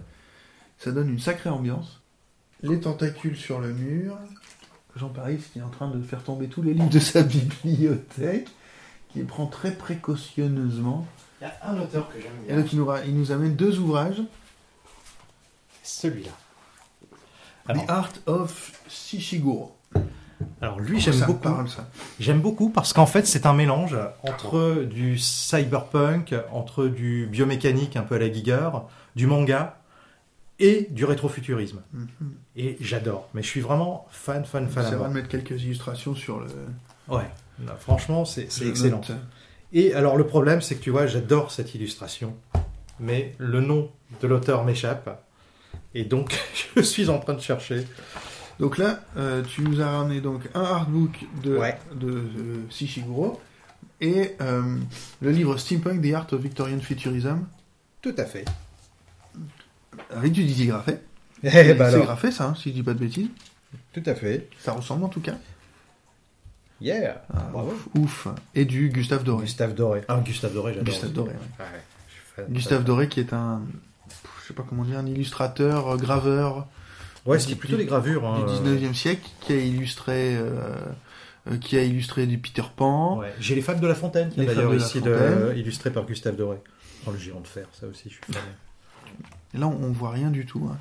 [0.77, 2.01] Ça donne une sacrée ambiance.
[2.61, 4.17] Les tentacules sur le mur.
[4.95, 8.47] Jean Paris qui est en train de faire tomber tous les livres de sa bibliothèque,
[9.11, 11.07] qui les prend très précautionneusement.
[11.41, 13.55] Il y a un auteur que j'aime Et donc il nous, ra- il nous amène
[13.55, 14.21] deux ouvrages.
[15.89, 16.31] Celui-là.
[17.73, 19.75] The Art of Shishiguro.
[20.61, 21.49] alors lui, j'aime ça me beaucoup.
[22.19, 28.01] J'aime beaucoup parce qu'en fait, c'est un mélange entre du cyberpunk, entre du biomécanique un
[28.01, 28.69] peu à la Giger,
[29.15, 29.77] du manga
[30.59, 31.81] et du rétrofuturisme.
[31.93, 32.07] Mhm.
[32.55, 33.29] Et j'adore.
[33.33, 36.39] Mais je suis vraiment fan, fan, fan à Ça va de mettre quelques illustrations sur
[36.39, 36.47] le.
[37.07, 37.29] Ouais.
[37.59, 38.97] Non, franchement, c'est excellent.
[38.97, 39.11] note.
[39.73, 42.35] Et alors, le problème, c'est que tu vois, j'adore cette illustration,
[42.99, 45.23] mais le nom de l'auteur m'échappe.
[45.95, 46.37] Et donc,
[46.75, 47.85] je suis en train de chercher.
[48.59, 51.77] Donc là, euh, tu nous as ramené donc un artbook de, Ouais.
[51.95, 53.39] de, de Shishiguro
[54.01, 54.77] et euh,
[55.21, 57.45] le livre Steampunk, The Art of Victorian Futurism,
[58.01, 58.45] Tout à fait.
[60.11, 61.01] avec du Graffet.
[61.41, 63.29] Eh c'est ben alors, Graffet, ça, hein, si je dis pas de bêtises.
[63.93, 64.49] tout à fait.
[64.59, 65.35] Ça ressemble en tout cas.
[66.81, 67.23] Yeah.
[67.33, 67.73] Ah, Bravo.
[67.97, 68.27] Ouf.
[68.55, 69.43] Et du Gustave Doré.
[69.45, 70.01] Gustave Doré.
[70.09, 70.85] Ah, Gustave Doré, j'adore.
[70.93, 71.11] Gustave.
[71.13, 71.65] Doré, ouais.
[72.35, 72.45] Fan.
[72.49, 73.61] Gustave Doré qui est un,
[74.43, 76.67] je sais pas comment dire, un illustrateur, euh, graveur
[77.25, 78.25] Ouais, c'est plutôt des gravures.
[78.25, 83.19] hein, du euh, 19e siècle qui a illustré, euh, qui a illustré du Peter Pan.
[83.19, 83.33] ouais.
[83.39, 86.57] J'ai les Fables de la Fontaine, qui est d'ailleurs ici de, illustré par Gustave Doré.
[87.05, 88.41] Oh, le géant de fer, ça aussi, je suis fan.
[89.53, 90.77] Et là, on, on voit rien du tout, hein,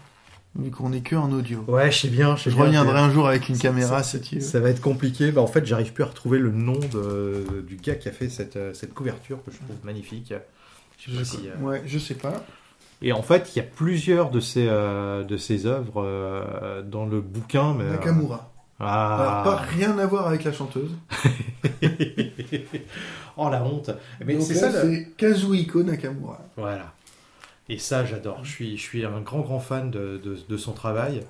[0.56, 1.64] vu qu'on est que en audio.
[1.68, 2.36] Ouais, je sais bien.
[2.36, 4.40] Je, sais Je bien, reviendrai un jour avec une caméra ça- si.
[4.40, 5.30] Ça va être compliqué.
[5.32, 8.28] Bah, en fait, j'arrive plus à retrouver le nom de, du gars qui a fait
[8.28, 10.32] cette, cette couverture que je trouve magnifique.
[10.98, 12.44] Je sais pas Je, si, euh, Ouais, je sais pas.
[13.00, 17.06] Et en fait, il y a plusieurs de ces, euh, de ces œuvres euh, dans
[17.06, 17.74] le bouquin.
[17.74, 18.50] Mais, euh, Nakamura.
[18.80, 19.42] Ah.
[19.42, 20.90] Alors, pas rien à voir avec la chanteuse.
[23.36, 23.90] oh la honte.
[24.24, 24.70] Mais c'est ça.
[24.70, 26.40] c'est Kazuhiko Nakamura.
[26.56, 26.92] Voilà.
[27.68, 28.44] Et ça, j'adore.
[28.44, 31.22] Je suis, je suis un grand, grand fan de, de, de son travail.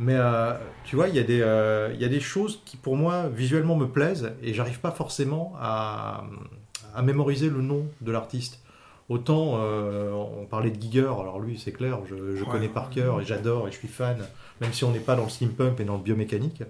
[0.00, 0.54] Mais euh,
[0.84, 3.28] tu vois, il y, a des, euh, il y a des choses qui, pour moi,
[3.28, 6.24] visuellement me plaisent et j'arrive pas forcément à,
[6.94, 8.60] à mémoriser le nom de l'artiste.
[9.10, 12.50] Autant, euh, on parlait de Giger, alors lui, c'est clair, je, je Ouais.
[12.50, 14.16] connais par cœur et j'adore et je suis fan,
[14.62, 16.62] même si on n'est pas dans le steampunk mais dans le biomécanique.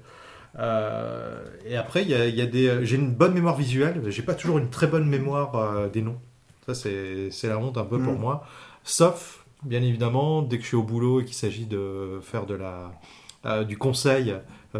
[0.58, 4.22] Euh, et après, il y a, y a des, j'ai une bonne mémoire visuelle, j'ai
[4.22, 6.18] pas toujours une très bonne mémoire euh, des noms.
[6.66, 8.18] Ça, c'est c'est la honte un peu pour Mm.
[8.20, 8.44] moi.
[8.84, 12.54] Sauf, bien évidemment, dès que je suis au boulot et qu'il s'agit de faire de
[12.54, 14.34] la, du conseil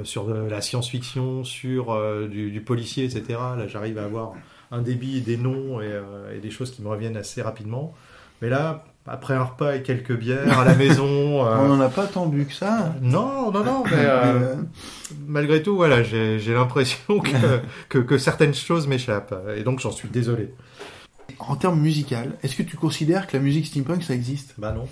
[0.05, 1.97] sur de la science-fiction, sur
[2.29, 3.23] du, du policier, etc.
[3.57, 4.33] Là, j'arrive à avoir
[4.71, 7.95] un débit, des noms et, euh, et des choses qui me reviennent assez rapidement.
[8.43, 11.47] Mais là, après un repas et quelques bières à la maison.
[11.47, 12.95] euh, On n'en a pas tant bu que ça.
[13.03, 14.55] non, non, non, mais euh, euh,
[15.27, 17.31] malgré tout, voilà, j'ai l'impression que,
[17.89, 19.35] que, que certaines choses m'échappent.
[19.57, 20.55] Et donc, j'en suis désolé.
[21.39, 24.55] en termes musical, est-ce que tu considères que la musique steampunk, ça existe?
[24.59, 24.89] Bah non,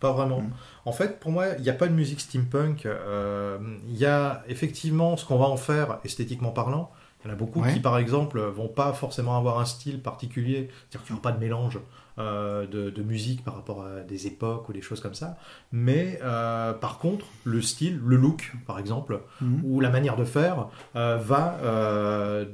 [0.00, 0.40] pas vraiment.
[0.42, 0.50] Mm.
[0.86, 2.86] En fait, pour moi, il n'y a pas de musique steampunk.
[2.86, 6.90] euh, Il y a effectivement ce qu'on va en faire, esthétiquement parlant.
[7.24, 7.72] Il y en a beaucoup Ouais.
[7.74, 10.68] qui, par exemple, vont pas forcément avoir un style particulier.
[10.88, 11.78] C'est-à-dire qu'il n'y aura pas de mélange
[12.18, 15.36] euh, de, de musique par rapport à des époques ou des choses comme ça.
[15.72, 19.60] Mais euh, par contre, le style, le look, par exemple, Mhm.
[19.64, 21.56] ou la manière de faire euh, va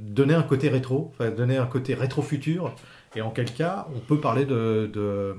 [0.01, 2.73] donner un côté rétro, va donner un côté rétro-futur.
[3.14, 5.35] Et en quel cas, on peut parler de, de,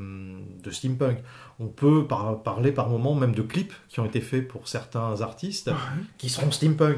[0.63, 1.19] de steampunk.
[1.59, 5.21] On peut par- parler par moments même de clips qui ont été faits pour certains
[5.21, 5.69] artistes
[6.17, 6.97] qui seront steampunk.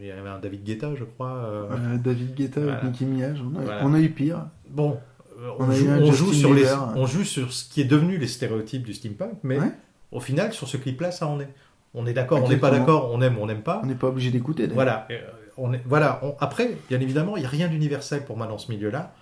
[0.00, 1.30] Il y avait un David Guetta, je crois.
[1.30, 2.78] euh, Euh, David Guetta Voilà.
[2.78, 3.80] avec Nicki Minaj, on a, Voilà.
[3.84, 4.46] on a eu pire.
[4.70, 4.98] Bon,
[5.58, 5.88] on, joue,
[6.28, 6.64] on sur les,
[6.96, 9.70] on joue sur ce qui est devenu les stéréotypes du steampunk, mais Ouais.
[10.12, 11.48] au final, sur ce clip-là, ça en est.
[11.94, 13.80] On est d'accord, on n'est pas d'accord, on aime, on n'aime pas.
[13.82, 14.66] On n'est pas obligé d'écouter.
[14.68, 15.06] Voilà.
[15.10, 15.18] euh,
[15.56, 16.20] on est, voilà.
[16.40, 19.14] après, bien évidemment, il n'y a rien d'universel pour moi dans ce milieu-là.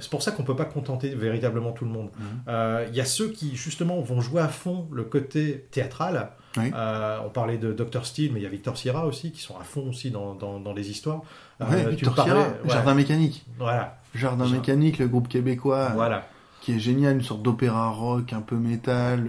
[0.00, 2.08] C'est pour ça qu'on ne peut pas contenter véritablement tout le monde.
[2.18, 2.24] Mhm.
[2.48, 6.30] Euh, Il y a ceux qui, justement, vont jouer à fond le côté théâtral.
[6.56, 6.70] Oui.
[6.74, 8.04] Euh, on parlait de Dr.
[8.06, 10.60] Steele, mais il y a Victor Sierra aussi, qui sont à fond aussi dans, dans,
[10.60, 11.22] dans les histoires.
[11.60, 13.44] Ouais, Euh, tu Victor me parlais- Sierra, ouais, Jardin Mécanique.
[13.58, 13.98] Voilà.
[14.14, 14.46] Jardin.
[14.48, 16.26] Mécanique, le groupe québécois, voilà.
[16.60, 19.28] qui est génial, une sorte d'opéra rock, un peu métal.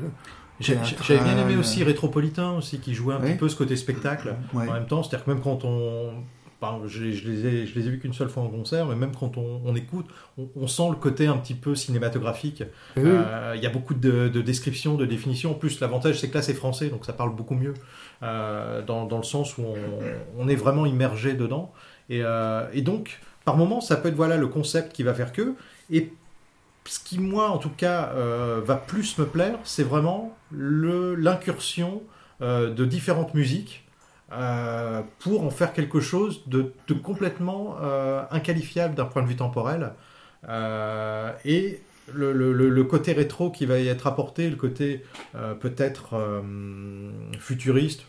[0.60, 0.80] J'avais
[1.24, 4.36] bien aimé aussi Rétropolitain aussi, qui jouait un petit peu ce côté spectacle.
[4.54, 4.70] Ouais.
[4.70, 6.12] En même temps, c'est-à-dire que même quand on...
[6.88, 8.96] je, les- je les ai, je les ai vus qu'une seule fois en concert, mais
[8.96, 12.64] même quand on, on écoute, on, on sent le côté un petit peu cinématographique.
[12.98, 15.52] Oui, Euh, Il y a beaucoup de, de descriptions, de définitions.
[15.52, 17.74] En plus, l'avantage, c'est que là, c'est français, donc ça parle beaucoup mieux,
[18.24, 19.76] euh, dans, dans le sens où on,
[20.38, 21.72] on est vraiment immergé dedans.
[22.10, 25.32] Et, euh, et donc, par moment, ça peut être voilà, le concept qui va faire
[25.34, 25.56] que.
[25.92, 26.12] Et
[26.86, 28.14] ce qui, moi, en tout cas,
[28.64, 32.02] va plus me plaire, c'est vraiment l'incursion
[32.42, 33.85] de différentes musiques
[34.36, 39.36] euh, pour en faire quelque chose de, de complètement euh, inqualifiable d'un point de vue
[39.36, 39.94] temporel.
[40.50, 41.80] Euh, et
[42.14, 45.02] le, le- le- le côté rétro qui va y être apporté, le côté
[45.60, 46.16] peut-être
[47.40, 48.06] futuriste,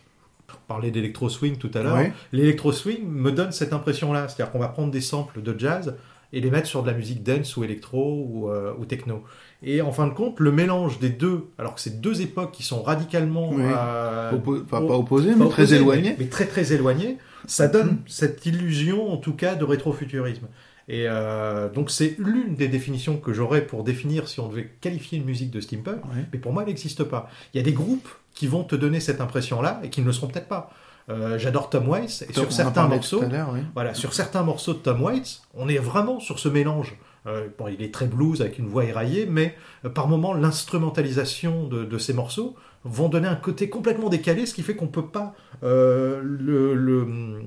[0.69, 1.97] parlait d'électro swing tout à l'heure,
[2.33, 5.97] l'électro swing me donne cette impression-là, c'est-à-dire qu'on va prendre des samples de jazz
[6.33, 9.23] et les mettre sur de la musique dance ou électro ou, ou techno.
[9.69, 12.63] Et en fin de compte, le mélange des deux, alors que c'est deux époques qui
[12.63, 13.63] sont radicalement Oui.
[13.65, 16.11] euh, Oppo- pas, au- pas opposé, pas mais très opposées, éloigné.
[16.11, 20.47] mais, mais très très éloigné, ça donne cette illusion en tout cas de rétrofuturisme.
[20.89, 25.19] Et euh, donc c'est l'une des définitions que j'aurais pour définir si on devait qualifier
[25.19, 26.01] une musique de steampunk,
[26.33, 27.29] mais pour moi elle n'existe pas.
[27.53, 30.13] Il y a des groupes qui vont te donner cette impression-là et qui ne le
[30.13, 30.71] seront peut-être pas.
[31.09, 33.61] Euh, J'adore Tom Waits et sur certains morceaux, oui.
[33.75, 36.95] voilà, sur certains morceaux de Tom Waits, on est vraiment sur ce mélange.
[37.27, 39.55] Euh, bon, il est très blues avec une voix éraillée, mais
[39.85, 42.55] euh, par moments, l'instrumentalisation de, de ces morceaux
[42.85, 47.43] vont donner un côté complètement décalé, ce qui fait qu'on peut pas euh, le,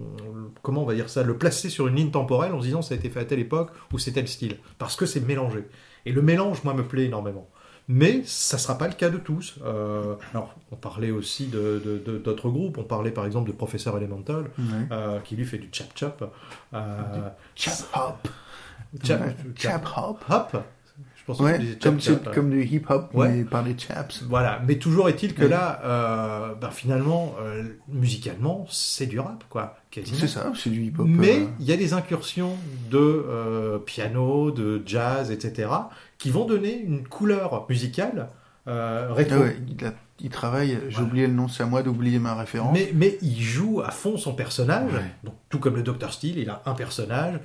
[0.62, 2.94] comment on va dire ça, le placer sur une ligne temporelle en se disant ça
[2.94, 5.64] a été fait à telle époque ou c'est tel style, parce que c'est mélangé.
[6.06, 7.48] Et le mélange, moi, me plaît énormément.
[7.92, 9.56] Mais ça sera pas le cas de tous.
[9.66, 12.78] Euh, alors, on parlait aussi de- de- de- d'autres groupes.
[12.78, 14.46] On parlait par exemple de Professeur Elemental,
[14.92, 16.24] euh, qui lui fait du chap chap.
[16.76, 18.28] Euh, Chap hop.
[19.04, 20.24] Chap, Ouais, Chap hop.
[20.30, 20.64] hop.
[21.16, 24.24] Je pense que Ouais, comme, chap, comme du hip hop, mais par les chaps.
[24.28, 29.78] Voilà, mais toujours est-il que là, euh, ben, finalement, euh, musicalement, c'est du rap, quoi.
[29.94, 31.06] C'est ça, c'est du hip hop.
[31.08, 32.56] Mais euh, il y a des incursions
[32.90, 35.70] de piano, de jazz, etc.,
[36.18, 38.30] qui vont donner une couleur musicale
[38.66, 39.40] rétro.
[39.44, 42.74] ah il, a- il travaille, j'ai oublié le nom, c'est à moi d'oublier ma référence.
[42.74, 44.92] Mais, mais il joue à fond son personnage.
[44.92, 45.00] Ouais.
[45.24, 46.12] Donc, tout comme le Dr.
[46.12, 47.40] Steele, il a un personnage.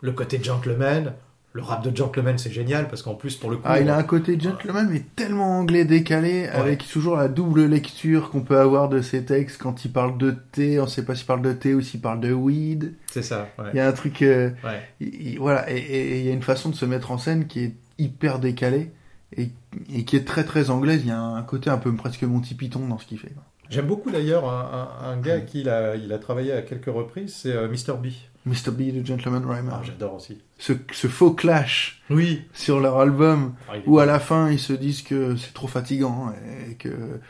[0.00, 1.12] Le côté gentleman.
[1.52, 3.62] Le rap de gentleman, c'est génial parce qu'en plus, pour le coup.
[3.66, 8.30] Ah, il a un côté gentleman, mais tellement anglais décalé, avec toujours la double lecture
[8.30, 11.26] qu'on peut avoir de ses textes quand il parle de thé, on sait pas s'il
[11.26, 12.94] parle de thé ou s'il parle de weed.
[13.10, 13.64] C'est ça, ouais.
[13.74, 14.80] Il y a un truc, euh, ouais.
[15.00, 17.18] il- il- voilà, et- et et il y a une façon de se mettre en
[17.18, 18.92] scène qui est hyper décalée
[19.36, 19.48] et,
[19.92, 21.00] et qui est très très anglaise.
[21.02, 23.32] Il y a un côté un peu presque Monty Python dans ce qu'il fait.
[23.70, 26.62] J'aime beaucoup d'ailleurs un, un- un gars à qui il a, il a travaillé à
[26.62, 27.94] quelques reprises, c'est euh, Mr.
[28.00, 28.06] B.
[28.46, 28.70] Mr.
[28.70, 29.70] B, The Gentleman Rhymer.
[29.74, 30.38] Ah, J'adore aussi.
[30.58, 32.42] ce, ce faux clash Oui.
[32.54, 36.32] sur leur album Ah, où à la fin ils se disent que c'est trop fatigant
[36.70, 37.20] et que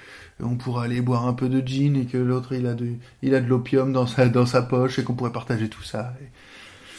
[0.43, 2.93] on pourrait aller boire un peu de gin et que l'autre il a de
[3.23, 6.15] il a de l'opium dans sa dans sa poche et qu'on pourrait partager tout ça.
[6.23, 6.29] Et-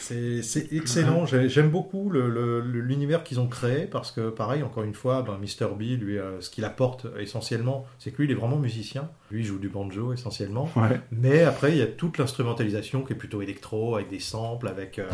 [0.02, 1.26] C'est excellent.
[1.26, 5.68] J'ai- J'aime beaucoup l'univers qu'ils ont créé parce que, pareil, encore une fois, ben, Mr.
[5.74, 9.08] B, lui, euh, ce qu'il apporte essentiellement, c'est que lui, il est vraiment musicien.
[9.30, 10.68] Lui, il joue du banjo essentiellement.
[10.76, 11.00] Ouais.
[11.10, 14.98] Mais après, il y a toute l'instrumentalisation qui est plutôt électro, avec des samples, avec.
[14.98, 15.08] euh,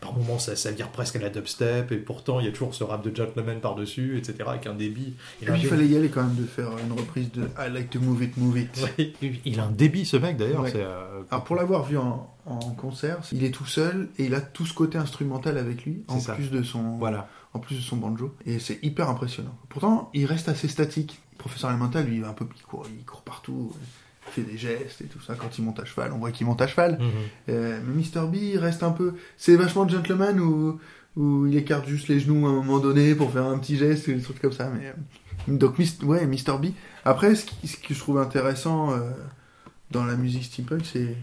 [0.00, 2.74] par moments, ça, ça vire presque à la dubstep, et pourtant, il y a toujours
[2.74, 5.14] ce rap de gentleman par-dessus, etc., avec un débit.
[5.40, 7.44] Et Il puis il débit- fallait y aller quand même de faire une reprise de
[7.58, 8.90] I like to move it, move it.
[8.98, 9.12] Ouais,
[9.44, 10.62] il a un débit, ce mec, d'ailleurs.
[10.62, 10.72] Ouais.
[10.76, 14.40] euh, Alors pour l'avoir vu en, en concert, il est tout seul et il a
[14.40, 16.34] tout ce côté instrumental avec lui en ça.
[16.34, 17.28] plus de son Voilà.
[17.54, 19.56] en plus de son banjo et c'est hyper impressionnant.
[19.68, 21.20] Pourtant, il reste assez statique.
[21.32, 23.72] Le professeur Elemental, lui, il va un peu il court, il court partout,
[24.36, 26.60] fait des gestes et tout ça quand il monte à cheval, on voit qu'il monte
[26.62, 26.98] à cheval.
[27.00, 27.08] Mhm.
[27.50, 28.26] Euh, mais Mr.
[28.28, 29.14] B, reste un peu.
[29.36, 30.78] C'est vachement gentleman où,
[31.16, 34.08] où il écarte juste les genoux à un moment donné pour faire un petit geste,
[34.08, 34.68] des trucs comme ça.
[34.70, 34.92] Mais, euh,
[35.56, 36.58] donc, Mis- ouais, Mr.
[36.60, 36.66] B.
[37.04, 39.10] Après, ce, qui- ce que je trouve intéressant euh,
[39.90, 41.16] dans la musique steampunk, c'est,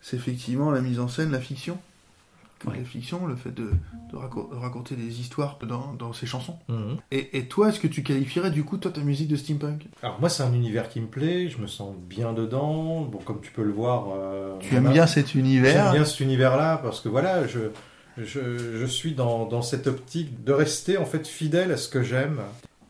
[0.00, 1.78] c'est effectivement la mise en scène, la fiction.
[2.66, 2.78] Ouais.
[2.78, 3.70] La fiction, le fait de,
[4.12, 6.56] de, racon- de raconter des histoires dans, dans ses chansons.
[6.68, 6.96] Mhm.
[7.10, 9.86] Et, et toi, est-ce que tu qualifierais du coup, toi, ta musique de steampunk?
[10.02, 13.00] Alors moi c'est un univers qui me plaît, je me sens bien dedans.
[13.02, 14.06] Bon comme tu peux le voir.
[14.16, 15.84] euh, Tu aimes bien cet univers?
[15.86, 17.60] J'aime bien cet univers-là parce que voilà, je,
[18.18, 22.02] je, je suis dans, dans cette optique de rester en fait fidèle à ce que
[22.02, 22.40] j'aime.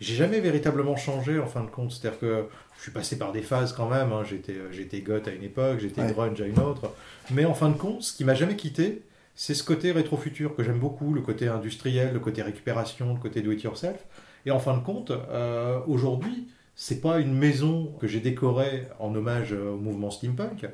[0.00, 2.44] J'ai jamais véritablement changé en fin de compte, c'est-à-dire que
[2.76, 4.12] je suis passé par des phases quand même.
[4.12, 4.22] hein.
[4.28, 6.12] J'étais j'étais goth à une époque, j'étais Ouais.
[6.12, 6.90] grunge à une autre,
[7.30, 9.02] mais en fin de compte, ce qui m'a jamais quitté,
[9.34, 13.42] c'est ce côté rétro-futur que j'aime beaucoup, le côté industriel, le côté récupération, le côté
[13.42, 13.98] do-it-yourself.
[14.46, 19.14] Et en fin de compte, euh, aujourd'hui, c'est pas une maison que j'ai décorée en
[19.14, 20.66] hommage au mouvement steampunk.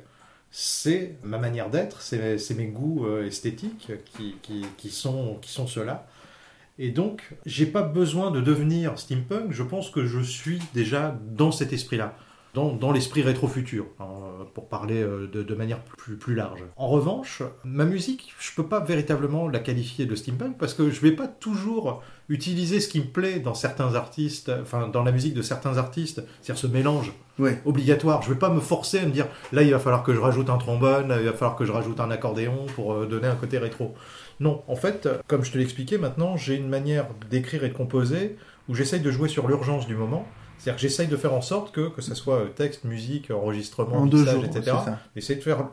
[0.51, 3.91] C'est ma manière d'être, c'est mes goûts euh, esthétiques
[4.77, 6.07] qui sont, qui sont ceux-là.
[6.81, 11.51] Et donc, j'ai pas besoin de devenir steampunk, je pense que je suis déjà dans
[11.51, 12.15] cet esprit-là,
[12.59, 14.05] dans, dans l'esprit rétro-futur, hein,
[14.53, 16.63] pour parler euh, de, de manière plus, plus large.
[16.75, 20.99] En revanche, ma musique, je peux pas véritablement la qualifier de steampunk parce que je
[21.01, 25.33] vais pas toujours utiliser ce qui me plaît dans certains artistes, enfin dans la musique
[25.33, 27.61] de certains artistes, c'est-à-dire ce mélange Ouais.
[27.63, 28.21] obligatoire.
[28.21, 30.49] Je vais pas me forcer à me dire là il va falloir que je rajoute
[30.49, 33.35] un trombone, là il va falloir que je rajoute un accordéon pour euh, donner un
[33.35, 33.95] côté rétro.
[34.41, 38.35] Non, en fait, comme je te l'expliquais maintenant, j'ai une manière d'écrire et de composer
[38.67, 40.25] où j'essaye de jouer sur l'urgence du moment
[40.59, 43.95] C'est-à-dire que j'essaye de faire en sorte que, que ce soit euh, texte, musique, enregistrement,
[43.99, 44.71] En deux mixage, jours, etc.
[45.15, 45.69] Essayer de faire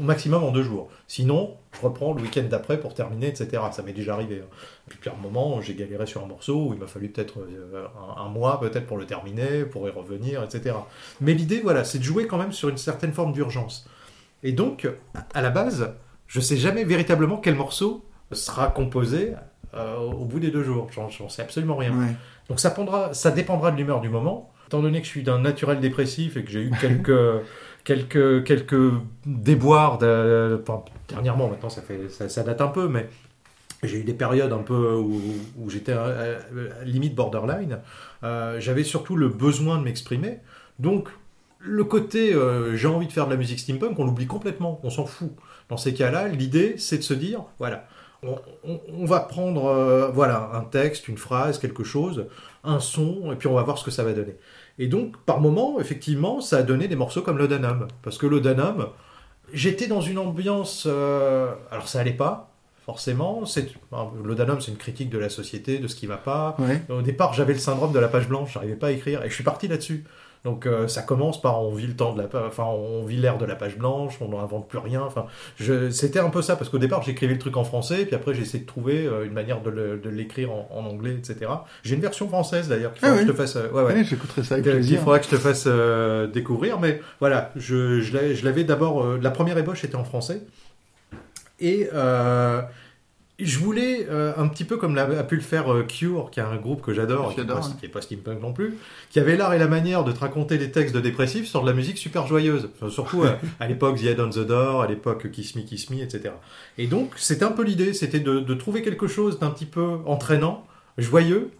[0.00, 0.88] au maximum en deux jours.
[1.06, 3.62] Sinon, je reprends le week-end d'après pour terminer, etc.
[3.70, 4.42] Ça m'est déjà arrivé.
[4.42, 4.48] hein.
[4.90, 7.40] Et puis à un moment, j'ai galéré sur un morceau où il m'a fallu peut-être
[7.40, 7.84] euh,
[8.18, 10.74] un, un mois peut-être pour le terminer, pour y revenir, etc.
[11.20, 13.86] Mais l'idée, voilà, c'est de jouer quand même sur une certaine forme d'urgence.
[14.42, 14.88] Et donc,
[15.34, 15.92] à la base,
[16.26, 19.34] je sais jamais véritablement quel morceau sera composé
[19.74, 20.88] euh, au bout des deux jours.
[20.92, 21.92] J'en sais absolument rien.
[21.92, 22.14] Ouais.
[22.48, 22.70] Donc ça,
[23.30, 24.52] dépendra de l'humeur du moment.
[24.66, 27.42] Étant donné que je suis d'un naturel dépressif et que j'ai eu quelques,
[27.84, 28.92] quelques, quelques
[29.26, 33.08] déboires, de- enfin, dernièrement, maintenant ça, fait, ça, ça date un peu, mais
[33.82, 35.20] j'ai eu des périodes un peu où,
[35.58, 37.78] où j'étais à, à- à limite borderline.
[38.24, 40.38] Euh, J'avais surtout le besoin de m'exprimer.
[40.78, 41.08] Donc
[41.58, 44.90] le côté euh, j'ai envie de faire de la musique steampunk, on l'oublie complètement, on
[44.90, 45.30] s'en fout.
[45.68, 47.86] Dans ces cas-là, l'idée c'est de se dire, voilà,
[48.22, 52.26] on, on- on va prendre euh, voilà, un texte, une phrase, quelque chose,
[52.64, 54.36] un son, et puis on va voir ce que ça va donner.
[54.78, 57.88] Et donc, par moment, effectivement, ça a donné des morceaux comme l'Odanum.
[58.02, 58.88] Parce que l'Odanum,
[59.52, 60.84] j'étais dans une ambiance...
[60.86, 62.50] euh, alors ça allait pas,
[62.86, 63.42] forcément.
[64.24, 66.56] L'Odanum, c'est une critique de la société, de ce qui va pas.
[66.58, 66.82] Ouais.
[66.88, 69.34] Au départ, j'avais le syndrome de la page blanche, j'arrivais pas à écrire, et je
[69.34, 70.04] suis parti là-dessus.
[70.44, 73.36] Donc euh, ça commence par on vit le temps de la, enfin on vit l'ère
[73.36, 75.02] de la page blanche, on n'invente plus rien.
[75.02, 75.26] Enfin,
[75.90, 78.42] c'était un peu ça parce qu'au départ j'écrivais le truc en français, puis après j'ai
[78.42, 81.50] essayé de trouver euh, une manière de, l'écrire en, en anglais, etc.
[81.82, 83.18] J'ai une version française d'ailleurs Ah oui.
[83.26, 83.56] je te fasse.
[83.56, 84.02] ouais, ouais.
[84.04, 85.00] J'écouterai ça avec Il plaisir.
[85.00, 89.02] faudra que je te fasse euh, découvrir, mais voilà, je, l'avais- je l'avais d'abord.
[89.04, 90.40] euh, la première ébauche était en français.
[91.62, 92.62] Et euh,
[93.44, 96.40] je voulais, euh, un petit peu comme l'a, a pu le faire euh, Cure, qui
[96.40, 98.76] est un groupe que j'adore, qui n'est pas, qui est pas steampunk non plus,
[99.10, 101.66] qui avait l'art et la manière de te raconter des textes de dépressifs sur de
[101.66, 102.68] la musique super joyeuse.
[102.74, 105.90] Enfin, surtout à, à l'époque The Head on the Door, à l'époque Kiss Me, Kiss
[105.90, 106.34] Me, etc.
[106.78, 109.98] Et donc, c'était un peu l'idée, c'était de, de trouver quelque chose d'un petit peu
[110.06, 110.66] entraînant,
[110.98, 111.50] joyeux,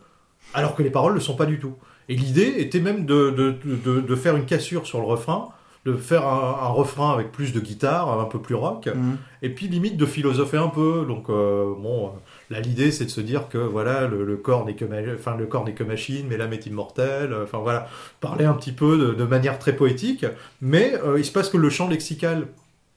[0.55, 1.75] alors que les paroles ne le sont pas du tout.
[2.09, 5.51] Et l'idée était même de, de, de, de faire une cassure sur le refrain,
[5.87, 9.17] de faire un, un refrain avec plus de guitare, un peu plus rock, Mhm.
[9.43, 11.05] et puis limite de philosopher un peu.
[11.09, 12.11] Donc euh, bon, euh,
[12.51, 15.47] là l'idée c'est de se dire que voilà le, le corps n'est que enfin le
[15.47, 17.33] corps n'est que machine, mais l'âme est immortelle.
[17.33, 17.89] euh, Enfin voilà,
[18.21, 20.27] parler un petit peu de, de manière très poétique.
[20.61, 22.49] Mais euh, il se passe que le champ lexical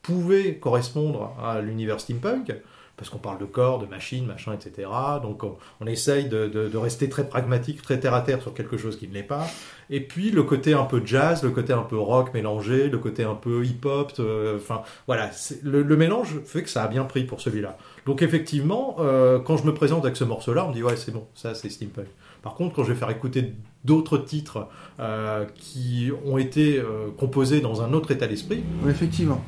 [0.02, 2.54] pouvait correspondre à l'univers steampunk.
[2.96, 4.88] Parce qu'on parle de corps, de machines, machin, etc.
[5.24, 9.08] Donc on, essaye de, rester très pragmatique, très terre à terre sur quelque chose qui
[9.08, 9.48] ne l'est pas.
[9.90, 13.24] Et puis le côté un peu jazz, le côté un peu rock mélangé, le côté
[13.24, 15.32] un peu hip-hop, euh, enfin voilà,
[15.64, 17.78] le, mélange fait que ça a bien pris pour celui-là.
[18.06, 21.12] Donc effectivement, euh, quand je me présente avec ce morceau-là, on me dit ouais c'est
[21.12, 22.08] bon, ça c'est steampunk.
[22.44, 23.54] Par contre, quand je vais faire écouter
[23.86, 24.68] d'autres titres
[25.00, 26.82] euh, qui ont été
[27.18, 29.44] composés dans un autre état d'esprit, effectivement.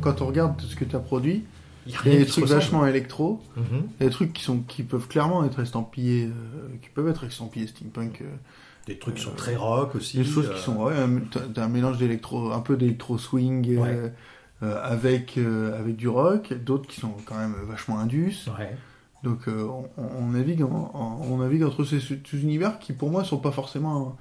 [0.00, 1.44] Quand on regarde tout ce que tu as produit,
[1.86, 3.64] il y a des trucs vachement électro, Mhm.
[3.98, 7.08] il y a des trucs qui, sont, qui peuvent clairement être estampillés, euh, qui peuvent
[7.08, 8.22] être estampillés steampunk.
[8.22, 8.26] euh,
[8.86, 10.16] Des trucs qui sont très rock aussi.
[10.18, 11.20] des choses euh, qui sont, ouais, un,
[11.62, 14.12] un mélange d'électro, un peu d'électro swing euh, Ouais.
[14.62, 18.46] euh, avec, euh, avec du rock, d'autres qui sont quand même vachement indus.
[18.58, 18.76] Ouais.
[19.22, 22.92] Donc euh, on, on- on navigue en- en- on navigue entre ces, ces univers qui
[22.92, 24.16] pour moi sont pas forcément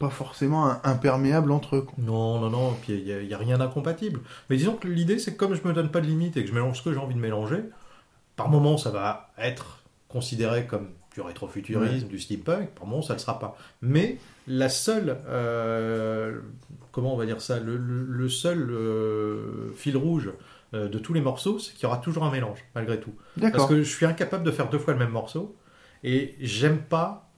[0.00, 1.86] pas forcément imperméables entre eux.
[1.98, 4.20] Non, non, non, puis il n'y a, il y a rien d'incompatible.
[4.48, 6.48] Mais disons que l'idée, c'est que comme je me donne pas de limite et que
[6.48, 7.62] je mélange ce que j'ai envie de mélanger,
[8.34, 13.18] par moment, ça va être considéré comme du rétrofuturisme, du steampunk, par moment, ça ne
[13.18, 13.56] le sera pas.
[13.82, 16.40] Mais la seule, euh,
[16.92, 20.30] comment on va dire ça, le, seul euh, fil rouge
[20.72, 23.12] euh, de tous les morceaux, c'est qu'il y aura toujours un mélange, malgré tout.
[23.40, 25.56] Parce que je suis incapable de faire deux fois le même morceau.
[26.02, 27.29] Et j'aime pas,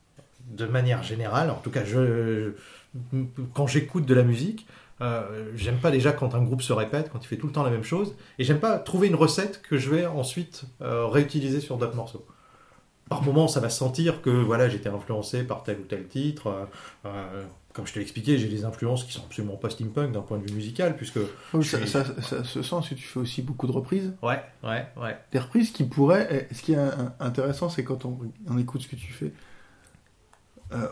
[0.51, 2.53] de manière générale, en tout cas, je,
[3.55, 4.67] quand j'écoute de la musique,
[5.01, 7.63] euh, j'aime pas déjà quand un groupe se répète, quand il fait tout le temps
[7.65, 8.15] la même chose.
[8.39, 12.25] Et j'aime pas trouver une recette que je vais ensuite euh, réutiliser sur d'autres morceaux.
[13.09, 16.69] Par moment, ça va se sentir que voilà, j'étais influencé par tel ou tel titre.
[17.05, 20.21] euh, comme je te l'ai expliqué, j'ai des influences qui sont absolument pas steampunk d'un
[20.21, 21.19] point de vue musical, puisque
[21.55, 24.13] Oui, je ça, suis- ça- ça se sent si tu fais aussi beaucoup de reprises.
[24.23, 25.17] ouais, ouais, ouais.
[25.33, 26.47] Des reprises qui pourraient.
[26.51, 26.79] eh, Ce qui est
[27.19, 28.19] intéressant, c'est quand on,
[28.49, 29.33] on écoute ce que tu fais.
[30.75, 30.87] Euh,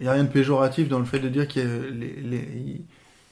[0.00, 1.62] Il n'y a rien de péjoratif dans le fait de dire qu'il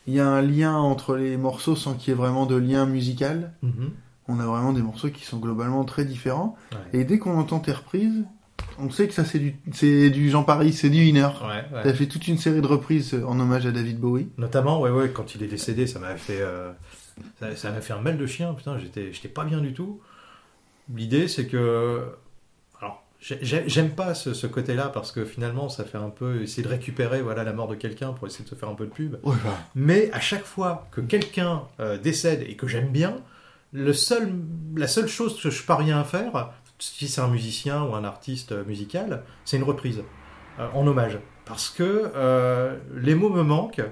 [0.07, 2.87] y, a y un lien entre les morceaux sans qu'il y ait vraiment de lien
[2.87, 3.53] musical.
[3.63, 3.91] Mhm.
[4.31, 6.57] On a vraiment des morceaux qui sont globalement très différents.
[6.73, 7.01] Ouais.
[7.01, 8.25] Et dès qu'on entend tes reprises,
[8.79, 11.29] on sait que ça c'est du, c'est du Jean Paris, c'est du Inner.
[11.41, 11.83] Ouais, ouais.
[11.83, 14.29] T'as fait toute une série de reprises euh, en hommage à David Bowie.
[14.39, 16.73] Notamment, ouais, ouais, quand il est décédé, ça m'a fait, euh,
[17.57, 18.55] ça, m'a fait un mal de chien.
[18.55, 20.01] Putain, j'étais, j'étais pas bien du tout.
[20.95, 22.05] L'idée, c'est que,
[23.21, 27.21] j'aime pas ce, ce côté-là parce que finalement, ça fait un peu essayer de récupérer,
[27.21, 29.17] voilà, la mort de quelqu'un pour essayer de se faire un peu de pub.
[29.25, 29.35] Ouais,
[29.75, 33.17] Mais à chaque fois que quelqu'un euh, décède et que j'aime bien,
[33.73, 34.33] le seul,
[34.77, 38.53] la seule chose que je parviens à faire, si c'est un musicien ou un artiste
[38.53, 40.03] euh, musical, c'est une reprise
[40.59, 41.19] euh, en hommage.
[41.45, 43.83] parce que euh, les mots me manquent.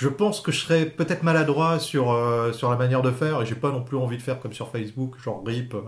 [0.00, 3.46] Je pense que je serais peut-être maladroit sur, euh, sur la manière de faire et
[3.46, 5.80] j'ai pas non plus envie de faire comme sur Facebook, genre RIP, euh,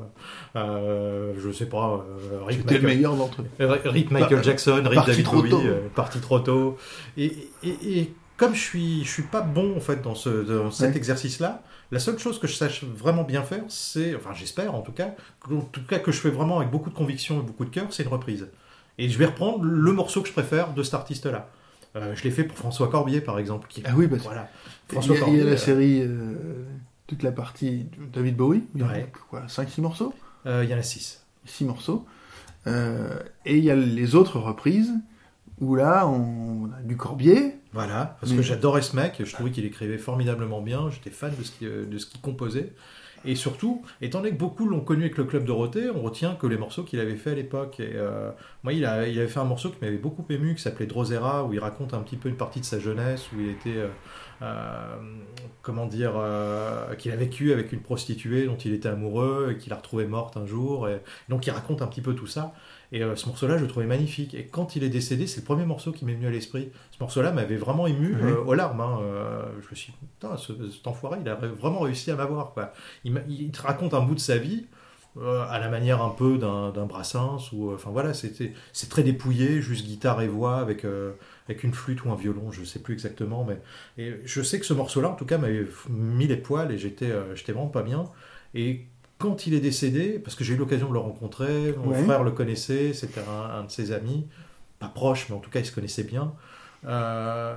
[0.56, 3.66] euh, je sais pas, euh, RIP C'était le Michael, meilleur d'entre eux.
[3.88, 5.61] RIP Michael Bah, Jackson, RIP David trop Bowie, tôt.
[5.64, 6.76] euh, parti trop tôt.
[7.16, 7.26] Et,
[7.62, 10.90] et, et comme je suis, je suis pas bon en fait dans, ce, dans cet
[10.90, 10.96] Ouais.
[10.96, 14.92] exercice-là, la seule chose que je sache vraiment bien faire, c'est, enfin j'espère en tout
[14.92, 15.11] cas,
[15.50, 17.86] en tout cas que je fais vraiment avec beaucoup de conviction et beaucoup de cœur,
[17.90, 18.48] c'est une reprise.
[18.98, 21.48] Et je vais reprendre le morceau que je préfère de cet artiste-là.
[21.97, 23.66] Euh, je l'ai fait pour François Corbier par exemple.
[23.68, 24.49] Qui, Ah oui, parce voilà.
[24.88, 26.64] Il y, François a, il y a Corbier, la euh, série, euh,
[27.07, 29.12] toute la partie David Bowie, il y a Ouais.
[29.28, 30.14] quoi, 5-6 morceaux
[30.47, 31.22] il y en a six.
[31.45, 32.07] 6 morceaux.
[32.66, 34.93] Et il y a les autres reprises,
[35.61, 39.32] où là, on, on a du Corbier, Voilà, parce Mais- que j'adorais ce mec, je
[39.32, 42.72] trouvais qu'il écrivait formidablement bien, j'étais fan de ce qu'il de ce qu'il composait.
[43.24, 46.46] Et surtout, étant donné que beaucoup l'ont connu avec le Club Dorothée, on retient que
[46.46, 47.76] les morceaux qu'il avait fait à l'époque.
[47.80, 48.30] Euh,
[48.62, 51.60] moi, il, avait fait un morceau qui m'avait beaucoup ému, qui s'appelait Drosera, où il
[51.60, 53.88] raconte un petit peu une partie de sa jeunesse, où il était, euh,
[54.40, 54.96] euh,
[55.60, 56.12] comment dire,
[56.96, 60.38] qu'il a vécu avec une prostituée dont il était amoureux, et qu'il a retrouvée morte
[60.38, 60.88] un jour.
[60.88, 62.54] Et donc, il raconte un petit peu tout ça.
[62.93, 64.34] Et euh, ce morceau-là, je le trouvais magnifique.
[64.34, 66.70] Et quand il est décédé, c'est le premier morceau qui m'est venu à l'esprit.
[66.91, 68.30] Ce morceau-là m'avait vraiment ému Oui.
[68.32, 68.80] euh, aux larmes.
[68.80, 68.99] hein.
[69.03, 72.53] Euh, je me suis dit, putain, ce, cet enfoiré, il a vraiment réussi à m'avoir.
[72.53, 72.72] quoi.
[73.05, 74.66] Il, te raconte un bout de sa vie.
[75.18, 79.84] à la manière un peu d'un Brassens ou enfin voilà c'était c'est très dépouillé juste
[79.84, 80.86] guitare et voix avec
[81.49, 83.59] avec une flûte ou un violon je sais plus exactement mais
[83.99, 86.78] et je sais que ce morceau là en tout cas m'avait mis les poils et
[86.78, 88.05] j'étais j'étais vraiment pas bien
[88.55, 88.86] et
[89.20, 92.04] quand il est décédé, parce que j'ai eu l'occasion de le rencontrer, mon Ouais.
[92.04, 94.26] frère le connaissait, c'était un, un de ses amis,
[94.80, 96.34] pas proche, mais en tout cas il se connaissait bien.
[96.86, 97.54] Euh,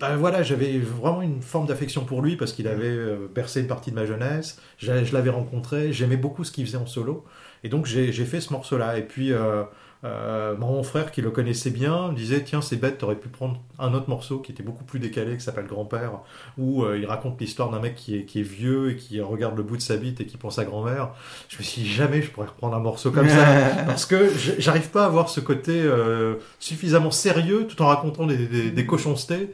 [0.00, 3.68] ben voilà, j'avais vraiment une forme d'affection pour lui parce qu'il avait euh, bercé une
[3.68, 4.60] partie de ma jeunesse.
[4.78, 7.24] Je, je l'avais rencontré, j'aimais beaucoup ce qu'il faisait en solo,
[7.62, 8.98] et donc j'ai j'ai fait ce morceau-là.
[8.98, 9.62] Et puis euh,
[10.04, 13.60] euh, mon frère qui le connaissait bien me disait tiens c'est bête, t'aurais pu prendre
[13.78, 16.20] un autre morceau qui était beaucoup plus décalé, qui s'appelle Grand-père,
[16.58, 19.56] où euh, il raconte l'histoire d'un mec qui est, qui est vieux et qui regarde
[19.56, 21.10] le bout de sa bite et qui pense à grand-mère.
[21.48, 23.46] Je me suis dit jamais je pourrais reprendre un morceau comme ça.
[23.86, 28.46] Parce que j'arrive pas à avoir ce côté euh, suffisamment sérieux tout en racontant des,
[28.46, 29.52] des, des cochoncetés.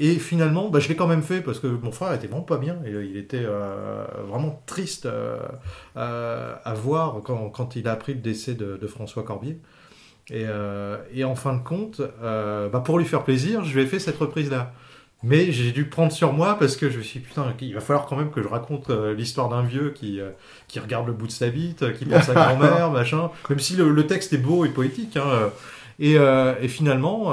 [0.00, 2.56] Et finalement, bah, je l'ai quand même fait parce que mon frère était vraiment pas
[2.56, 2.78] bien.
[2.84, 3.44] Et, il était
[4.26, 5.06] vraiment triste
[5.94, 9.58] à voir quand, quand il a appris le décès de, de François Corbier.
[10.30, 13.82] Et, euh, et en fin de compte, euh, bah, pour lui faire plaisir, je lui
[13.82, 14.72] ai fait cette reprise-là.
[15.22, 17.80] Mais j'ai dû prendre sur moi parce que je me suis dit, putain, il va
[17.80, 20.20] falloir quand même que je raconte euh, l'histoire d'un vieux qui,
[20.68, 23.30] qui regarde le bout de sa bite, qui pense à grand-mère, machin.
[23.48, 25.16] Même si le, le texte est beau et poétique.
[25.16, 25.50] hein,
[25.98, 27.30] et, et finalement,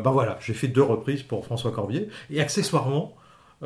[0.00, 2.08] bah voilà, j'ai fait deux reprises pour François Corbier.
[2.30, 3.14] Et accessoirement,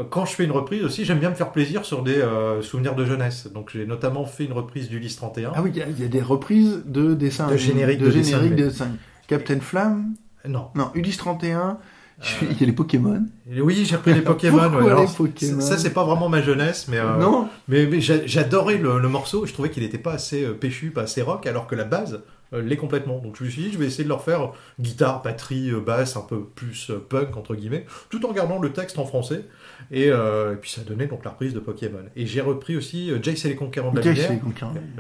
[0.03, 2.95] quand je fais une reprise aussi, j'aime bien me faire plaisir sur des euh, souvenirs
[2.97, 3.49] de jeunesse.
[3.53, 5.53] Donc j'ai notamment fait une reprise d'Ulysse 31.
[5.55, 7.47] Ah oui, il y a- il y, a des reprises de dessins.
[7.49, 8.51] De génériques de, animés.
[8.57, 8.89] de dessins.
[9.29, 10.15] Captain Flamme,
[10.47, 10.69] Non.
[10.75, 11.79] non, Ulysse 31,
[12.21, 13.23] je suis- Euh, il y a les Pokémon.
[13.57, 14.59] Oui, j'ai repris les Pokémon.
[14.59, 18.01] Ouais, alors, les Pokémon Ça, c'est pas vraiment ma jeunesse, mais, euh, non mais, mais
[18.01, 19.47] j'a- j'adorais le, le morceau.
[19.47, 22.15] Je trouvais qu'il n'était pas assez euh, péchu, pas assez rock, alors que la base
[22.15, 22.19] euh,
[22.61, 23.19] l'est complètement.
[23.19, 26.17] Donc je me suis dit, je vais essayer de leur faire guitare, batterie, euh, basse,
[26.17, 29.45] un peu plus euh, punk, entre guillemets, tout en gardant le texte en français.
[29.91, 32.05] Et, euh, et puis ça donnait donc la reprise de Pokémon.
[32.17, 34.31] Et j'ai repris aussi euh, Jace et les Conquérants de la Lumière.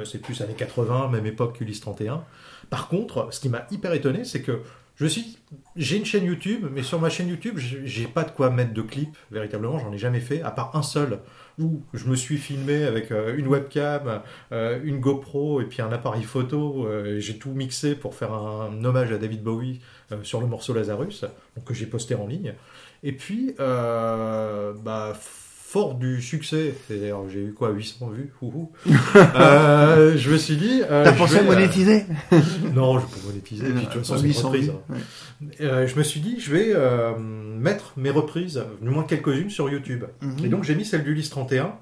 [0.04, 0.18] c'est.
[0.18, 2.24] Euh, plus années 80, même époque qu'Ulysse 31.
[2.70, 4.60] Par contre, ce qui m'a hyper étonné, c'est que
[4.96, 5.38] je suis,
[5.76, 8.72] j'ai une chaîne YouTube, mais sur ma chaîne YouTube, j'ai j'ai pas de quoi mettre
[8.72, 11.18] de clips, véritablement, j'en ai jamais fait, à part un seul,
[11.58, 15.92] où je me suis filmé avec euh, une webcam, euh, une GoPro et puis un
[15.92, 16.86] appareil photo.
[16.86, 19.80] euh, j'ai tout mixé pour faire un, hommage à David Bowie
[20.22, 21.24] sur le morceau Lazarus,
[21.56, 22.54] donc que j'ai posté en ligne.
[23.02, 25.12] Et puis, bah,
[25.74, 28.32] fort du succès, c'est-à-dire j'ai eu quoi, 800 vues?
[29.34, 30.82] Euh, je me suis dit.
[30.88, 32.04] euh, T'as pensé à euh, monétiser?
[32.74, 33.64] Non, je peux monétiser.
[33.66, 34.68] puis, de toute façon, c'est une 800 reprise.
[34.68, 35.60] vues, ouais.
[35.62, 39.68] Euh, je me suis dit, je vais euh, mettre mes reprises, du moins quelques-unes, sur
[39.68, 40.04] YouTube.
[40.22, 40.44] Mhm.
[40.44, 41.74] Et donc, j'ai mis celle d'Ulysse 31.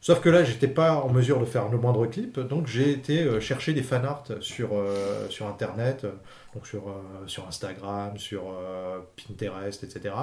[0.00, 3.40] Sauf que là, j'étais pas en mesure de faire le moindre clip, donc j'ai été
[3.40, 6.06] chercher des fanarts sur, euh, sur Internet,
[6.54, 10.14] donc sur, euh, sur Instagram, sur euh, Pinterest, etc.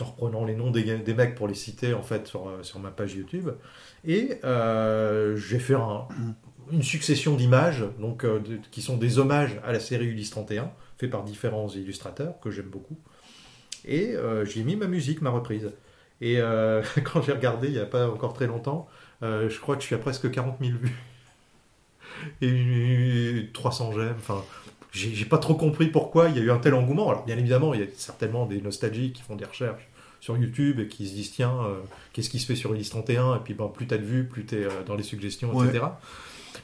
[0.00, 0.84] En reprenant les noms des,
[1.14, 3.50] mecs pour les citer en fait sur, euh, ma page YouTube.
[4.06, 6.06] Et euh, j'ai fait un-
[6.72, 11.08] une succession d'images, donc euh, qui sont des hommages à la série Ulysse 31, fait
[11.08, 12.96] par différents illustrateurs que j'aime beaucoup.
[13.84, 14.14] Et
[14.44, 15.70] j'ai mis ma musique, ma reprise.
[16.20, 16.36] Et
[17.04, 18.86] quand j'ai regardé il n'y a pas encore très longtemps,
[19.22, 20.96] je crois que je suis à presque 40 000 vues.
[22.42, 24.14] Et une- 300 j'aime.
[24.18, 24.44] Enfin,
[24.92, 27.08] j'ai pas trop compris pourquoi il y a eu un tel engouement.
[27.10, 29.86] Alors, bien évidemment, il y a certainement des nostalgiques qui font des recherches
[30.20, 31.80] sur YouTube et qui se disent tiens, euh,
[32.12, 34.44] qu'est-ce qui se fait sur Ulysse 31 Et puis, ben, plus t'as de vues, plus
[34.44, 35.68] t'es euh, dans les suggestions, Ouais.
[35.68, 35.84] etc.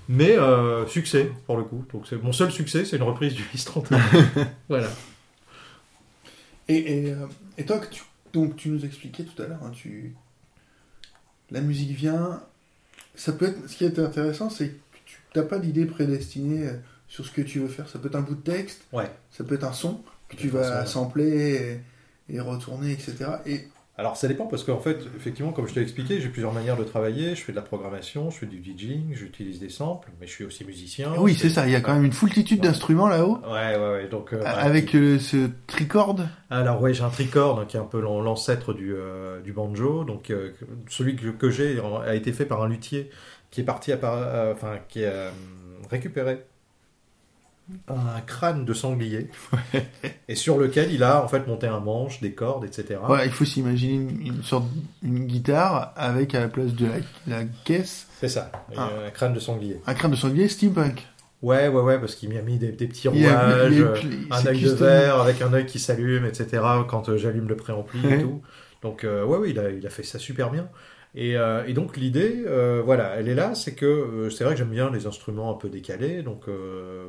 [0.09, 1.85] Mais euh, succès, pour le coup.
[1.93, 4.01] Donc, c'est- mon seul succès, c'est une reprise d'Ulysse 31.
[4.68, 4.89] voilà.
[6.68, 6.77] Et,
[7.09, 7.14] et,
[7.59, 8.03] et toi, tu,
[8.33, 10.14] donc tu nous expliquais tout à l'heure, hein, tu...
[11.51, 12.43] la musique vient.
[13.14, 13.68] Ça peut être...
[13.70, 16.68] Ce qui est intéressant, c'est que tu n'as pas d'idée prédestinée
[17.09, 17.89] sur ce que tu veux faire.
[17.89, 19.11] Ça peut être un bout de texte, Ouais.
[19.31, 21.81] ça peut être un son que tu vas sampler
[22.29, 23.15] et, et retourner, etc.
[23.47, 23.61] Et
[23.97, 26.83] Alors ça dépend parce qu'en fait, effectivement, comme je t'ai expliqué, j'ai plusieurs manières de
[26.85, 27.35] travailler.
[27.37, 30.45] Je fais de la programmation, je fais du DJing, j'utilise des samples, mais je suis
[30.45, 31.15] aussi musicien.
[31.19, 32.67] oui, c'est ça, il y a quand même une foultitude Ouais.
[32.67, 33.39] d'instruments là-haut.
[33.47, 34.09] Ouais, ouais, ouais.
[34.09, 36.17] Donc, euh, bah, Avec euh, ce tricord.
[36.51, 39.53] Alors ouais, j'ai un tricord donc, qui est un peu l'an- l'ancêtre du, euh, du
[39.53, 40.03] banjo.
[40.05, 40.33] Donc
[40.91, 43.11] celui que, que j'ai a été fait par un luthier
[43.53, 43.99] qui est parti à
[44.53, 45.31] enfin qui euh,
[45.89, 46.45] récupéré
[47.89, 49.29] un crâne de sanglier
[50.29, 53.01] et sur lequel il a en fait monté un manche, des cordes, etc.
[53.25, 54.67] Il faut s'imaginer une, une sorte
[55.03, 58.91] une guitare avec à la place de la, la caisse C'est ça, Ah.
[59.07, 59.81] un crâne de sanglier.
[59.87, 61.07] un crâne de sanglier steampunk.
[61.43, 63.23] Ouais, ouais, ouais, parce qu'il m'y a mis des, des petits rouages,
[63.75, 63.95] euh,
[64.31, 66.62] un œil de verre avec un œil qui s'allume, etc.
[66.89, 68.23] quand euh, j'allume le préampli et Ouais.
[68.23, 68.41] tout.
[68.83, 70.69] Donc, euh, ouais, ouais, il a, il a fait ça super bien.
[71.14, 74.55] Et, euh, et donc, l'idée, euh, voilà, elle est là, c'est que euh, c'est vrai
[74.55, 76.23] que j'aime bien les instruments un peu décalés.
[76.23, 77.07] Donc, euh,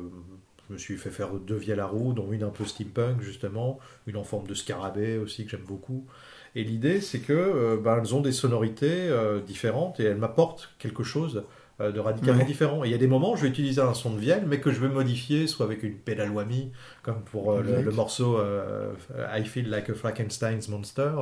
[0.68, 3.78] je me suis fait faire deux vielles à roue, dont une un peu steampunk, justement,
[4.06, 6.06] une en forme de scarabée aussi, que j'aime beaucoup.
[6.54, 10.70] Et l'idée, c'est que euh, ben, elles ont des sonorités euh, différentes et elles m'apportent
[10.78, 11.44] quelque chose
[11.80, 12.46] euh, de radicalement Ouais.
[12.46, 12.84] différent.
[12.84, 14.60] Et il y a des moments où je vais utiliser un son de vielle, mais
[14.60, 18.38] que je vais modifier, soit avec une pédale whammy, comme pour le, le morceau
[19.34, 21.12] I Feel Like a Frankenstein's Monster,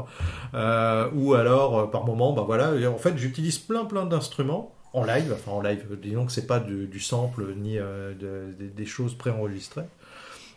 [1.14, 5.52] ou alors par moment, bah voilà, en fait j'utilise plein plein d'instruments en live, enfin
[5.52, 9.84] en live, disons que c'est pas du, sample ni euh, de- des- choses préenregistrées.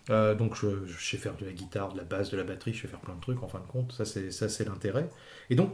[0.09, 0.67] Euh, donc je,
[0.97, 3.15] sais faire de la guitare, de la basse, de la batterie, je sais faire plein
[3.15, 5.09] de trucs en fin de compte, ça c'est l'intérêt.
[5.49, 5.73] Et donc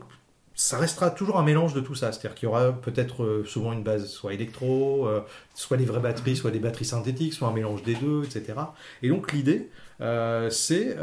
[0.55, 3.71] ça restera toujours un mélange de tout ça, c'est-à-dire qu'il y aura peut-être euh, souvent
[3.71, 5.21] une base soit électro, euh,
[5.53, 8.53] soit des vraies batteries, soit des batteries synthétiques, soit un mélange des deux, etc.
[9.03, 9.69] Et donc l'idée,
[10.49, 10.97] c'est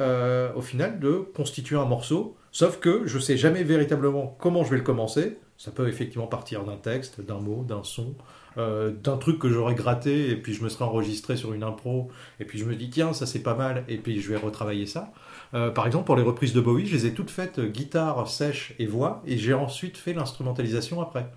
[0.56, 4.78] au final de constituer un morceau, sauf que je sais jamais véritablement comment je vais
[4.78, 5.38] le commencer.
[5.62, 8.16] Ça peut effectivement partir d'un texte, d'un mot, d'un son,
[8.58, 12.10] euh, d'un truc que j'aurais gratté et puis je me serais enregistré sur une impro
[12.40, 14.86] et puis je me dis tiens ça c'est pas mal et puis je vais retravailler
[14.86, 15.12] ça.
[15.54, 18.26] Euh, par exemple pour les reprises de Bowie, je les ai toutes faites euh, guitare,
[18.26, 21.30] sèche et voix et j'ai ensuite fait l'instrumentalisation après.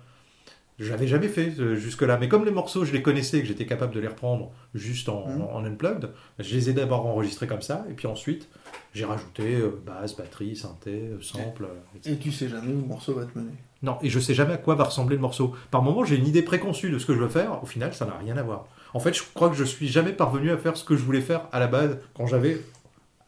[0.78, 3.46] Je l'avais jamais fait euh, jusque-là, mais comme les morceaux je les connaissais et que
[3.48, 5.42] j'étais capable de les reprendre juste en, Mhm.
[5.50, 8.48] en unplugged, je les ai d'abord enregistrés comme ça et puis ensuite
[8.94, 12.14] j'ai rajouté euh, basse, batterie, synthé, euh, sample, euh, etc.
[12.14, 13.52] Et tu sais jamais où le morceau va te mener.
[13.82, 15.54] Non, et je sais jamais à quoi va ressembler le morceau.
[15.70, 17.62] Par moment, j'ai une idée préconçue de ce que je veux faire.
[17.62, 18.66] Au final, ça n'a rien à voir.
[18.94, 21.20] En fait, je crois que je suis jamais parvenu à faire ce que je voulais
[21.20, 22.58] faire à la base, quand j'avais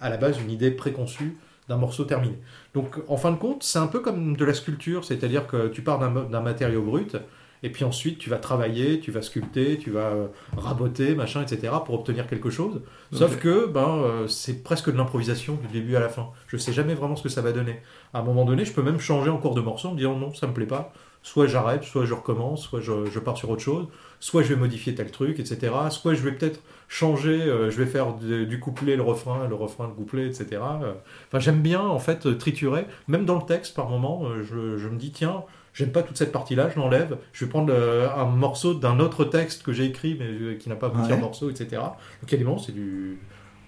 [0.01, 1.37] à la base une idée préconçue
[1.69, 2.39] d'un morceau terminé.
[2.79, 5.83] Donc, en fin de compte, c'est un peu comme de la sculpture, c'est-à-dire que tu
[5.83, 7.17] pars d'un matériau brut,
[7.65, 11.73] et puis ensuite tu vas travailler, tu vas sculpter, tu vas euh, raboter, machin, etc.,
[11.85, 12.81] pour obtenir quelque chose.
[13.11, 16.29] Sauf que ben, euh, c'est presque de l'improvisation du début à la fin.
[16.47, 17.81] Je sais jamais vraiment ce que ça va donner.
[18.15, 20.17] À un moment donné, je peux même changer en cours de morceau en me disant
[20.17, 20.93] non, ça me plaît pas.
[21.25, 23.89] Soit j'arrête, soit je recommence, soit je, je pars sur autre chose,
[24.21, 25.73] soit je vais modifier tel truc, etc.
[25.91, 29.87] Soit je vais peut-être changer, euh, je vais faire du couplet le refrain, le refrain
[29.87, 30.47] le couplet, etc.
[30.83, 30.93] Euh,
[31.29, 34.23] Enfin, j'aime bien en fait triturer, même dans le texte par moment.
[34.25, 35.45] euh, je, je me dis tiens,
[35.75, 37.19] j'aime pas toute cette partie-là, je l'enlève.
[37.33, 40.69] Je vais prendre euh, un morceau d'un autre texte que j'ai écrit mais euh, qui
[40.71, 41.15] n'a pas abouti Ouais.
[41.17, 41.69] en morceau, etc.
[41.73, 43.19] Donc il y a des moments c'est du,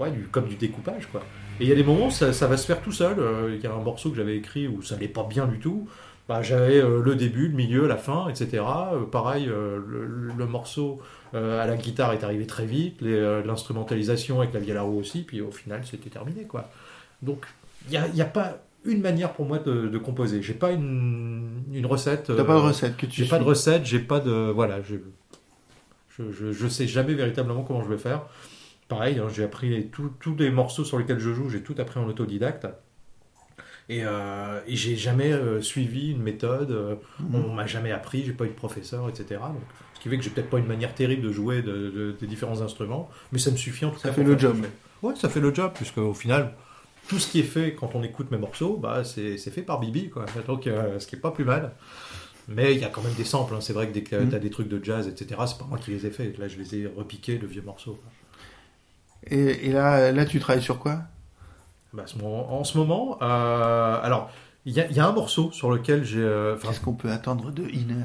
[0.00, 1.20] ouais, du comme du découpage quoi.
[1.60, 3.18] Et il y a des moments ça, ça va se faire tout seul.
[3.18, 5.58] Euh, Il y a un morceau que j'avais écrit où ça allait pas bien du
[5.58, 5.86] tout.
[6.26, 8.62] Bah, j'avais le début, le milieu, la fin, etc.
[9.10, 9.84] Pareil, le,
[10.38, 11.00] le morceau
[11.32, 15.22] à la guitare est arrivé très vite, euh, l'instrumentalisation avec la vielle à roue aussi,
[15.22, 16.70] puis au final c'était terminé quoi.
[17.22, 17.46] Donc
[17.86, 20.42] il n'y a, y a pas une manière pour moi de, de composer.
[20.42, 22.24] J'ai pas une, une recette.
[22.24, 24.80] T'as euh, pas de recette que tu J'ai pas de recette, j'ai pas de voilà,
[24.82, 24.96] je,
[26.18, 28.22] je je sais jamais véritablement comment je vais faire.
[28.88, 32.08] Pareil, hein, j'ai appris tous les morceaux sur lesquels je joue, j'ai tout appris en
[32.08, 32.66] autodidacte.
[33.88, 37.44] Et, euh, et j'ai jamais euh, suivi une méthode, euh, Mhm.
[37.44, 39.40] on m'a jamais appris, j'ai pas eu de professeur, etc.
[39.40, 39.62] Donc,
[40.00, 42.26] ce qui fait que j'ai peut-être pas une manière terrible de jouer de, de- des
[42.26, 44.14] différents instruments, mais ça me suffit en tout Ça cas.
[44.14, 44.56] fait pour le job.
[45.02, 46.54] Ouais, ça fait le job, puisque au final,
[47.08, 50.08] tout ce qui est fait quand on écoute mes morceaux, bah, c'est fait par Bibi,
[50.10, 50.24] quoi.
[50.46, 51.72] Donc, euh, ce qui est pas plus mal.
[52.48, 53.60] Mais il y a quand même des samples, hein.
[53.60, 54.30] c'est vrai que dès que Mhm.
[54.30, 56.36] tu as des trucs de jazz, etc., c'est pas moi qui les ai faits.
[56.38, 57.98] Là, je les ai repiqués, de vieux morceaux.
[58.02, 58.10] quoi.
[59.30, 61.02] Et, et là, là, tu travailles sur quoi?
[61.92, 64.30] Bah, en ce moment, euh, alors,
[64.64, 66.20] il y, a- il y a un morceau sur lequel j'ai.
[66.20, 68.04] euh, Qu'est-ce qu'on peut attendre de Inner?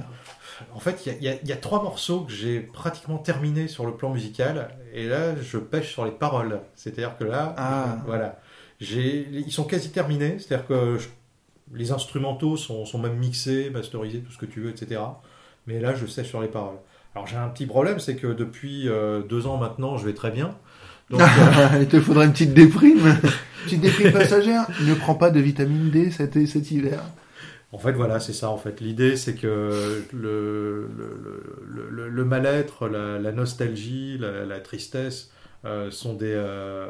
[0.73, 3.93] En fait, il y a- y, y trois morceaux que j'ai pratiquement terminés sur le
[3.93, 6.59] plan musical, et là, je pêche sur les paroles.
[6.75, 7.97] C'est-à-dire que là, Ah.
[8.05, 8.39] voilà,
[8.79, 10.37] ils sont quasi terminés.
[10.39, 11.07] C'est-à-dire que je-
[11.73, 15.01] les instrumentaux sont, sont même mixés, masterisés, tout ce que tu veux, etc.
[15.67, 16.77] Mais là, je sèche sur les paroles.
[17.15, 20.31] Alors, j'ai un petit problème, c'est que depuis euh, deux ans maintenant, je vais très
[20.31, 20.55] bien.
[21.09, 22.99] Donc, euh, Il te faudrait une petite déprime.
[23.65, 27.01] Petite déprime passagère, ne prends pas de vitamine D cet, cet hiver.
[27.75, 28.49] En fait, voilà, c'est ça.
[28.49, 30.87] En fait, l'idée, c'est que le,
[32.23, 35.29] mal-être, la, nostalgie, la, tristesse
[35.65, 36.87] euh, sont des euh,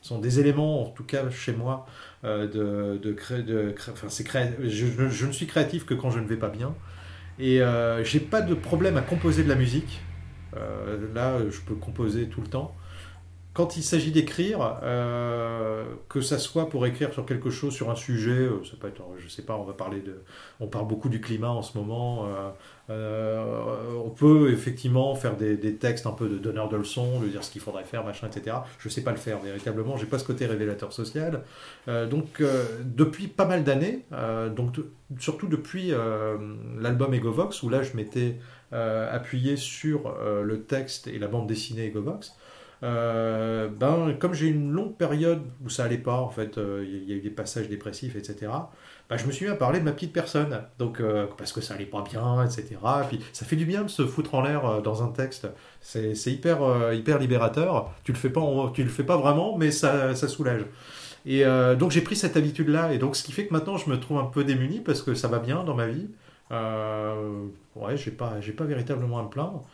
[0.00, 1.86] sont des éléments, en tout cas chez moi,
[2.24, 3.44] euh, de, de, cré...
[3.92, 4.54] enfin, c'est cré...
[4.62, 6.74] je, ne suis créatif que quand je ne vais pas bien.
[7.38, 7.60] Et
[8.04, 10.00] j'ai pas de problème à composer de la musique.
[11.14, 12.74] Là, je peux composer tout le temps
[13.54, 17.94] quand il s'agit d'écrire, euh, que ça soit pour écrire sur quelque chose, sur un
[17.94, 20.22] sujet, euh, ça peut être, je sais pas, on va parler de,
[20.58, 22.26] on parle beaucoup du climat en ce moment.
[22.26, 22.50] Euh,
[22.90, 27.44] euh, on peut effectivement faire des, textes un peu de donneur de leçons, de dire
[27.44, 28.56] ce qu'il faudrait faire, machin, etc.
[28.78, 31.42] Je sais pas le faire véritablement, j'ai pas ce côté révélateur social.
[31.86, 32.42] Euh, donc
[32.84, 34.04] depuis pas mal d'années,
[34.54, 34.76] donc
[35.18, 35.92] surtout depuis
[36.80, 38.36] l'album Egovox où là je m'étais
[38.72, 42.34] appuyé sur le texte et la bande dessinée Egovox.
[42.82, 46.84] Euh, ben, comme j'ai une longue période où ça allait pas, en fait, il euh,
[46.84, 48.52] y, a eu des passages dépressifs, etc.
[49.08, 51.60] Ben, je me suis mis à parler de ma petite personne, donc euh, parce que
[51.60, 52.66] ça allait pas bien, etc.
[52.72, 55.46] Et puis ça fait du bien de se foutre en l'air dans un texte.
[55.80, 57.92] C'est hyper, hyper libérateur.
[58.02, 58.42] Tu le fais pas,
[58.74, 60.64] tu le fais pas vraiment, mais ça, ça soulage.
[61.26, 61.44] Et
[61.78, 64.18] donc j'ai pris cette habitude-là, et donc ce qui fait que maintenant je me trouve
[64.18, 66.08] un peu démuni parce que ça va bien dans ma vie.
[66.50, 69.64] ouais, j'ai pas, pas véritablement à me plaindre.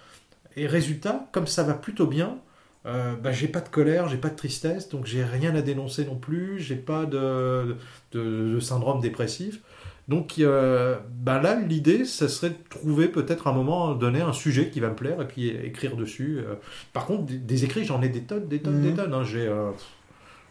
[0.57, 2.39] Et résultat, comme ça va plutôt bien,
[2.87, 6.05] euh, bah, j'ai pas de colère, j'ai pas de tristesse, donc j'ai rien à dénoncer
[6.05, 7.77] non plus, j'ai pas de,
[8.13, 9.61] de, de, syndrome dépressif.
[10.09, 14.71] Donc euh, bah là, l'idée, ça serait de trouver peut-être un moment donné un sujet
[14.71, 16.39] qui va me plaire et puis écrire dessus.
[16.39, 16.55] Euh.
[16.93, 18.83] Par contre, des, des écrits, j'en ai des tonnes, des tonnes, mmh.
[18.83, 19.15] des tonnes.
[19.15, 19.23] Hein.
[19.25, 19.71] J'ai, euh,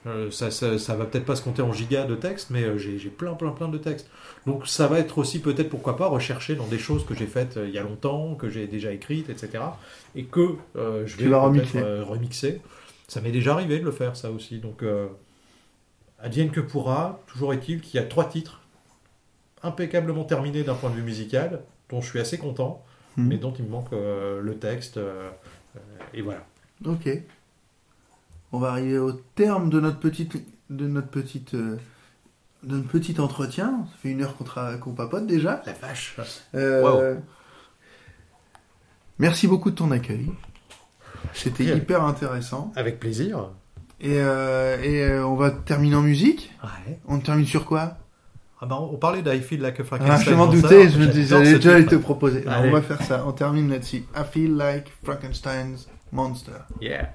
[0.08, 2.98] euh, ça, ça, ça, va peut-être pas se compter en gigas de texte, mais j'ai
[3.10, 4.08] plein, plein, plein de textes.
[4.46, 7.60] Donc ça va être aussi peut-être, pourquoi pas, rechercher dans des choses que j'ai faites
[7.62, 9.64] il y a longtemps, que j'ai déjà écrites, etc.
[10.16, 11.80] Et que euh, je vais remixer.
[11.80, 12.62] Euh, remixer.
[13.10, 14.60] Ça m'est déjà arrivé de le faire, ça aussi.
[14.60, 15.08] Donc, euh,
[16.20, 18.62] advienne que pourra, toujours est-il qu'il y a trois titres
[19.64, 22.86] impeccablement terminés d'un point de vue musical, dont je suis assez content,
[23.18, 23.28] mmh.
[23.28, 24.98] mais dont il me manque euh, le texte.
[24.98, 25.30] Euh,
[26.14, 26.46] et voilà.
[26.86, 27.10] Ok.
[28.52, 30.38] On va arriver au terme de notre petite,
[30.70, 31.56] de notre petite
[32.64, 33.86] d'un petit entretien.
[33.92, 35.62] Ça fait une heure qu'on qu papote déjà.
[35.66, 36.18] La vache.
[36.56, 37.22] Euh, wow.
[39.18, 40.32] Merci beaucoup de ton accueil.
[41.34, 41.78] C'était okay.
[41.78, 42.72] hyper intéressant.
[42.76, 43.50] Avec plaisir.
[44.02, 46.54] Et, euh, et euh, on va terminer en musique.
[46.64, 47.00] Ouais.
[47.08, 47.98] On termine sur quoi?
[48.62, 50.18] Ah bah on parlait d'I Feel Like a Frankenstein.
[50.20, 52.44] Ah, je m'en doutais, je me disais, j'allais déjà te proposer.
[52.46, 54.04] On va faire ça, on termine là-dessus.
[54.16, 56.52] I Feel Like Frankenstein's Monster.
[56.82, 57.14] Yeah.